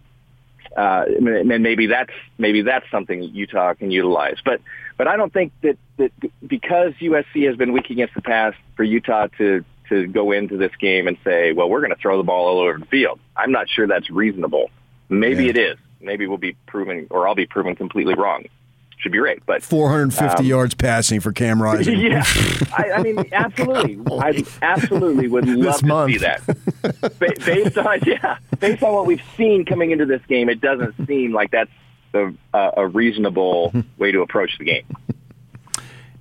Uh, 0.77 1.05
and 1.07 1.63
maybe 1.63 1.87
that's 1.87 2.13
maybe 2.37 2.63
that's 2.63 2.89
something 2.91 3.23
Utah 3.23 3.75
can 3.75 3.91
utilize. 3.91 4.37
But 4.45 4.61
but 4.97 5.09
I 5.09 5.17
don't 5.17 5.33
think 5.33 5.53
that, 5.63 5.79
that 5.97 6.13
because 6.47 6.93
USC 7.01 7.47
has 7.47 7.57
been 7.57 7.73
weak 7.73 7.91
against 7.91 8.15
the 8.15 8.23
pass 8.23 8.55
for 8.77 8.83
Utah 8.85 9.29
to 9.39 9.65
to 9.89 10.07
go 10.07 10.33
into 10.33 10.57
this 10.59 10.73
game 10.79 11.09
and 11.09 11.17
say, 11.25 11.53
well, 11.53 11.69
we're 11.71 11.81
going 11.81 11.95
to 11.95 12.01
throw 12.01 12.19
the 12.19 12.23
ball 12.23 12.47
all 12.49 12.61
over 12.61 12.79
the 12.79 12.85
field. 12.87 13.19
I'm 13.37 13.53
not 13.53 13.71
sure 13.71 13.87
that's 13.87 14.11
reasonable. 14.11 14.71
Maybe 15.09 15.45
Yeah. 15.45 15.51
it 15.51 15.57
is. 15.57 15.79
Maybe 16.01 16.27
we'll 16.27 16.37
be 16.39 16.57
proven, 16.67 17.07
or 17.11 17.27
I'll 17.27 17.35
be 17.35 17.47
proven 17.47 17.75
completely 17.75 18.15
wrong. 18.15 18.45
Should 18.99 19.13
be 19.13 19.19
right, 19.21 19.41
but 19.47 19.63
450 19.63 20.39
Um, 20.41 20.45
yards 20.45 20.75
passing 20.75 21.21
for 21.21 21.31
Cam 21.33 21.63
Rising. 21.63 22.01
yeah, 22.01 22.25
I, 22.77 22.91
I 22.97 23.03
mean, 23.03 23.19
absolutely. 23.33 23.99
I 24.19 24.45
absolutely 24.61 25.29
would 25.29 25.47
love 25.49 25.59
This 25.65 25.79
to 25.81 25.87
month. 25.87 26.13
see 26.13 26.19
that. 26.19 26.45
Ba- 27.19 27.33
based 27.47 27.79
on 27.79 28.01
yeah, 28.05 28.39
based 28.59 28.83
on 28.83 28.93
what 28.95 29.07
we've 29.07 29.23
seen 29.37 29.65
coming 29.65 29.93
into 29.93 30.05
this 30.05 30.23
game, 30.29 30.49
it 30.49 30.61
doesn't 30.61 30.95
seem 31.07 31.33
like 31.33 31.53
that's 31.53 31.71
the, 32.13 32.35
uh, 32.53 32.73
a 32.77 32.87
reasonable 32.89 33.73
way 33.99 34.11
to 34.11 34.21
approach 34.23 34.59
the 34.59 34.65
game. 34.65 34.85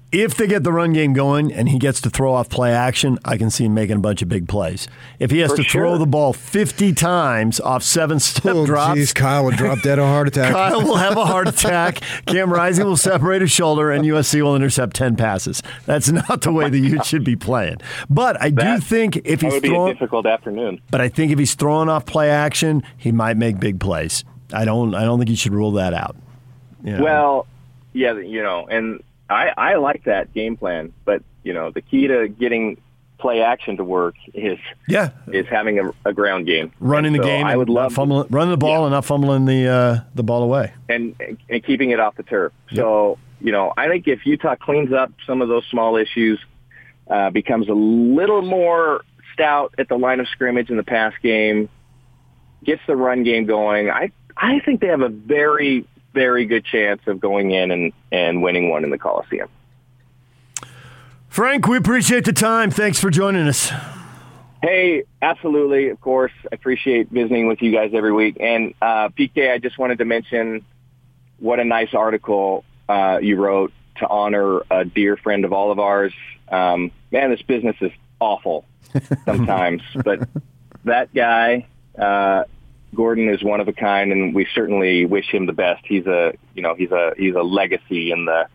If 0.09 0.37
they 0.37 0.47
get 0.47 0.63
the 0.63 0.71
run 0.71 0.93
game 0.93 1.11
going 1.11 1.51
and 1.53 1.67
he 1.67 1.77
gets 1.77 1.99
to 2.01 2.09
throw 2.09 2.33
off 2.33 2.47
play 2.49 2.71
action, 2.73 3.19
I 3.25 3.37
can 3.37 3.49
see 3.49 3.65
him 3.65 3.73
making 3.73 3.97
a 3.97 3.99
bunch 3.99 4.21
of 4.21 4.29
big 4.29 4.47
plays. 4.47 4.87
If 5.19 5.31
he 5.31 5.39
has 5.39 5.51
For 5.51 5.57
to 5.57 5.63
throw 5.63 5.97
the 5.97 6.05
ball 6.05 6.31
50 6.31 6.93
times 6.93 7.59
off 7.59 7.83
seven 7.83 8.19
step 8.21 8.55
Oh, 8.55 8.65
drops, 8.65 8.95
geez, 8.95 9.11
Kyle 9.11 9.43
would 9.43 9.57
drop 9.57 9.81
dead 9.81 9.99
of 9.99 10.05
a 10.05 10.07
heart 10.07 10.27
attack. 10.29 10.53
Kyle 10.53 10.81
will 10.81 10.95
have 10.95 11.17
a 11.17 11.25
heart 11.25 11.49
attack. 11.49 11.99
Cam 12.25 12.51
Rising 12.53 12.85
will 12.85 12.95
separate 12.95 13.41
his 13.41 13.51
shoulder, 13.51 13.91
and 13.91 14.05
USC 14.05 14.41
will 14.41 14.55
intercept 14.55 14.95
10 14.95 15.17
passes. 15.17 15.61
That's 15.85 16.09
not 16.09 16.39
the 16.41 16.53
way 16.53 16.69
the 16.69 16.79
Utes 16.79 17.07
should 17.07 17.25
be 17.25 17.35
playing. 17.35 17.77
But 18.09 18.41
I 18.41 18.49
do 18.49 18.79
think 18.79 19.17
if 19.17 19.41
That 19.41 19.41
he's 19.41 19.53
would 19.55 19.61
be 19.61 19.67
a 19.67 19.71
throwing, 19.71 19.93
difficult 19.93 20.25
afternoon. 20.25 20.79
but 20.89 21.01
I 21.01 21.09
think 21.09 21.33
if 21.33 21.39
he's 21.39 21.53
throwing 21.55 21.89
off 21.89 22.05
play 22.05 22.29
action, 22.29 22.81
he 22.95 23.11
might 23.11 23.35
make 23.35 23.59
big 23.59 23.79
plays. 23.81 24.23
I 24.53 24.63
don't. 24.63 24.95
I 24.95 25.03
don't 25.03 25.19
think 25.19 25.29
you 25.29 25.35
should 25.35 25.53
rule 25.53 25.73
that 25.73 25.93
out. 25.93 26.15
You 26.81 26.93
know? 26.97 27.03
Well, 27.03 27.47
yeah, 27.91 28.13
you 28.17 28.41
know, 28.41 28.65
and 28.67 29.01
I, 29.29 29.51
I 29.57 29.75
like 29.75 30.05
that 30.05 30.33
game 30.33 30.57
plan, 30.57 30.93
but 31.05 31.23
you 31.43 31.53
know, 31.53 31.71
the 31.71 31.81
key 31.81 32.07
to 32.07 32.27
getting 32.27 32.81
play 33.19 33.41
action 33.41 33.77
to 33.77 33.83
work 33.83 34.13
is 34.33 34.59
yeah, 34.87 35.09
is 35.31 35.47
having 35.47 35.79
a, 35.79 35.91
a 36.05 36.13
ground 36.13 36.45
game, 36.45 36.71
running 36.79 37.13
the 37.13 37.19
game. 37.19 37.45
I 37.45 37.55
would 37.57 37.69
love 37.69 37.95
to- 37.95 38.27
running 38.29 38.51
the 38.51 38.57
ball 38.57 38.79
Yeah. 38.81 38.83
and 38.85 38.91
not 38.91 39.05
fumbling 39.05 39.45
the 39.45 39.67
uh, 39.67 39.99
the 40.15 40.23
ball 40.23 40.43
away. 40.43 40.71
and 40.87 41.15
and 41.49 41.63
keeping 41.63 41.89
it 41.91 41.99
off 41.99 42.15
the 42.15 42.23
turf. 42.23 42.53
So 42.73 43.17
you 43.41 43.51
know, 43.51 43.73
I 43.77 43.87
think 43.87 44.07
if 44.07 44.25
Utah 44.25 44.55
cleans 44.55 44.93
up 44.93 45.11
some 45.25 45.41
of 45.41 45.47
those 45.47 45.65
small 45.69 45.95
issues, 45.97 46.39
uh, 47.09 47.29
becomes 47.31 47.69
a 47.69 47.73
little 47.73 48.41
more 48.41 49.03
stout 49.33 49.73
at 49.77 49.87
the 49.89 49.97
line 49.97 50.19
of 50.19 50.27
scrimmage 50.29 50.69
in 50.69 50.77
the 50.77 50.83
pass 50.83 51.13
game, 51.21 51.69
gets 52.63 52.81
the 52.87 52.95
run 52.95 53.23
game 53.23 53.45
going, 53.45 53.89
I 53.89 54.11
I 54.35 54.59
think 54.59 54.81
they 54.81 54.87
have 54.87 55.01
a 55.01 55.09
very 55.09 55.85
very 56.17 56.45
good 56.45 56.65
chance 56.65 57.01
of 57.05 57.19
going 57.19 57.51
in 57.51 57.69
and 57.69 57.93
and 58.11 58.41
winning 58.41 58.69
one 58.69 58.83
in 58.83 58.89
the 58.89 58.97
Coliseum. 58.97 59.49
Frank, 61.29 61.67
we 61.67 61.77
appreciate 61.77 62.25
the 62.25 62.33
time. 62.33 62.71
Thanks 62.71 62.99
for 62.99 63.11
joining 63.11 63.47
us. 63.47 63.71
Hey, 64.63 65.03
absolutely. 65.21 65.89
Of 65.89 66.01
course, 66.01 66.31
I 66.45 66.55
appreciate 66.55 67.09
visiting 67.11 67.47
with 67.47 67.61
you 67.61 67.71
guys 67.71 67.91
every 67.93 68.11
week. 68.11 68.37
And 68.39 68.73
uh, 68.81 69.09
PK, 69.09 69.51
I 69.51 69.59
just 69.59 69.77
wanted 69.77 69.99
to 69.99 70.05
mention 70.05 70.65
what 71.37 71.59
a 71.59 71.63
nice 71.63 71.93
article 71.93 72.65
uh, 72.89 73.19
you 73.21 73.35
wrote 73.35 73.71
to 73.97 74.07
honor 74.07 74.61
a 74.71 74.83
dear 74.83 75.15
friend 75.17 75.45
of 75.45 75.53
all 75.53 75.69
of 75.71 75.77
ours. 75.77 76.13
Um, 76.49 76.91
man, 77.11 77.29
this 77.29 77.43
business 77.43 77.75
is 77.81 77.91
awful 78.19 78.65
sometimes, 79.25 79.83
but 80.03 80.27
that 80.85 81.13
guy, 81.13 81.67
uh, 81.99 82.45
Gordon, 82.95 83.29
is 83.29 83.43
one 83.43 83.59
of 83.59 83.67
a 83.67 83.73
kind, 83.73 84.11
and 84.11 84.33
we 84.33 84.47
certainly 84.53 85.05
wish 85.05 85.29
him 85.31 85.45
the 85.45 85.53
best. 85.53 85.85
He's 85.85 86.05
a, 86.07 86.33
you 86.55 86.61
know, 86.61 86.75
he's 86.75 86.91
a 86.91 87.13
he's 87.17 87.35
a 87.35 87.43
legacy 87.43 88.11
in 88.11 88.25
the 88.25 88.47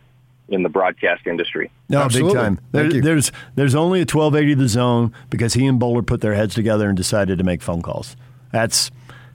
in 0.49 0.63
the 0.63 0.69
broadcast 0.69 1.27
industry. 1.27 1.71
No, 1.89 2.01
Absolutely. 2.03 2.35
big 2.35 2.43
time. 2.43 2.61
There, 2.73 2.83
Thank 2.83 2.95
you. 2.95 3.03
there's 3.03 3.33
there's 3.55 3.75
only 3.75 4.01
a 4.01 4.03
1280 4.03 4.55
the 4.55 4.69
zone 4.69 5.13
because 5.31 5.55
he 5.55 5.67
and 5.67 5.79
Bowler 5.79 6.03
put 6.03 6.21
their 6.21 6.35
heads 6.35 6.55
together 6.55 6.89
and 6.89 6.97
decided 6.97 7.39
to 7.39 7.45
make 7.45 7.63
phone 7.63 7.83
calls. 7.83 8.17
That's 8.53 8.91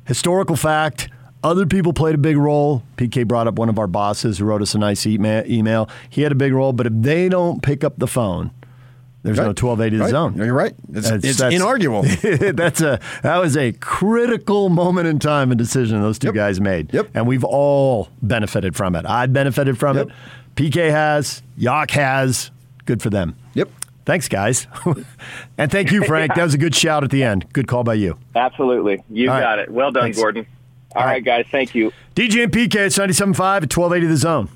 historical 0.06 0.56
fact. 0.56 1.10
Other 1.44 1.66
people 1.66 1.94
played 1.94 2.16
a 2.16 2.18
big 2.18 2.36
role. 2.36 2.84
PK 2.98 3.28
brought 3.28 3.48
up 3.48 3.56
one 3.56 3.70
of 3.70 3.78
our 3.78 3.88
bosses 3.88 4.40
who 4.40 4.46
wrote 4.46 4.62
us 4.62 4.74
a 4.74 4.80
nice 4.80 5.06
email. 5.06 5.90
He 6.10 6.24
had 6.24 6.32
a 6.32 6.36
big 6.36 6.52
role, 6.52 6.74
but 6.74 6.88
if 6.88 6.94
they 6.96 7.30
don't 7.30 7.62
pick 7.62 7.84
up 7.84 8.00
the 8.00 8.08
phone, 8.08 8.52
there's 9.28 9.38
no 9.38 9.54
1280 9.54 9.98
Right. 9.98 10.10
zone. 10.10 10.36
No, 10.36 10.44
You're 10.46 10.54
right. 10.54 10.74
It's, 10.94 11.10
That's- 11.10 11.24
it's 11.24 11.38
that's- 11.40 11.62
inarguable. 11.62 12.04
that's 12.56 12.82
a 12.82 13.00
that 13.24 13.38
was 13.38 13.56
a 13.58 13.74
critical 13.74 14.70
moment 14.70 15.08
in 15.08 15.20
time 15.20 15.52
and 15.52 15.58
decision 15.58 16.02
those 16.02 16.18
two 16.20 16.28
Yep. 16.28 16.36
guys 16.36 16.62
made. 16.62 16.94
Yep. 16.94 17.10
And 17.14 17.28
we've 17.28 17.44
all 17.44 18.10
benefited 18.22 18.76
from 18.76 18.96
it. 18.96 19.06
I 19.06 19.26
benefited 19.28 19.78
from 19.78 19.98
Yep. 19.98 20.08
it. 20.08 20.14
PK 20.56 20.90
has. 20.92 21.44
Yak 21.58 21.92
has. 21.92 22.52
Good 22.86 23.02
for 23.02 23.10
them. 23.10 23.36
Yep. 23.54 23.70
Thanks, 24.06 24.30
guys. 24.30 24.68
and 25.58 25.70
thank 25.70 25.92
you, 25.92 26.04
Frank. 26.06 26.34
That 26.36 26.44
was 26.44 26.54
a 26.54 26.58
good 26.58 26.74
shout 26.74 27.04
at 27.04 27.10
the 27.12 27.24
end. 27.24 27.46
Good 27.54 27.68
call 27.68 27.84
by 27.84 27.96
you. 27.96 28.18
Absolutely, 28.36 29.04
you 29.10 29.30
All 29.30 29.36
right. 29.36 29.42
got 29.42 29.60
it. 29.60 29.70
Well 29.70 29.92
done, 29.92 30.04
Thanks. 30.04 30.18
Gordon. 30.18 30.46
All 30.96 31.02
All 31.02 31.06
right, 31.08 31.16
right. 31.16 31.26
guys. 31.26 31.46
Thank 31.52 31.76
you. 31.76 31.92
DJ 32.16 32.44
and 32.46 32.52
PK, 32.52 32.76
it's 32.88 32.98
97.5 32.98 33.64
at 33.64 33.74
1280 33.78 34.08
The 34.08 34.18
Zone. 34.18 34.50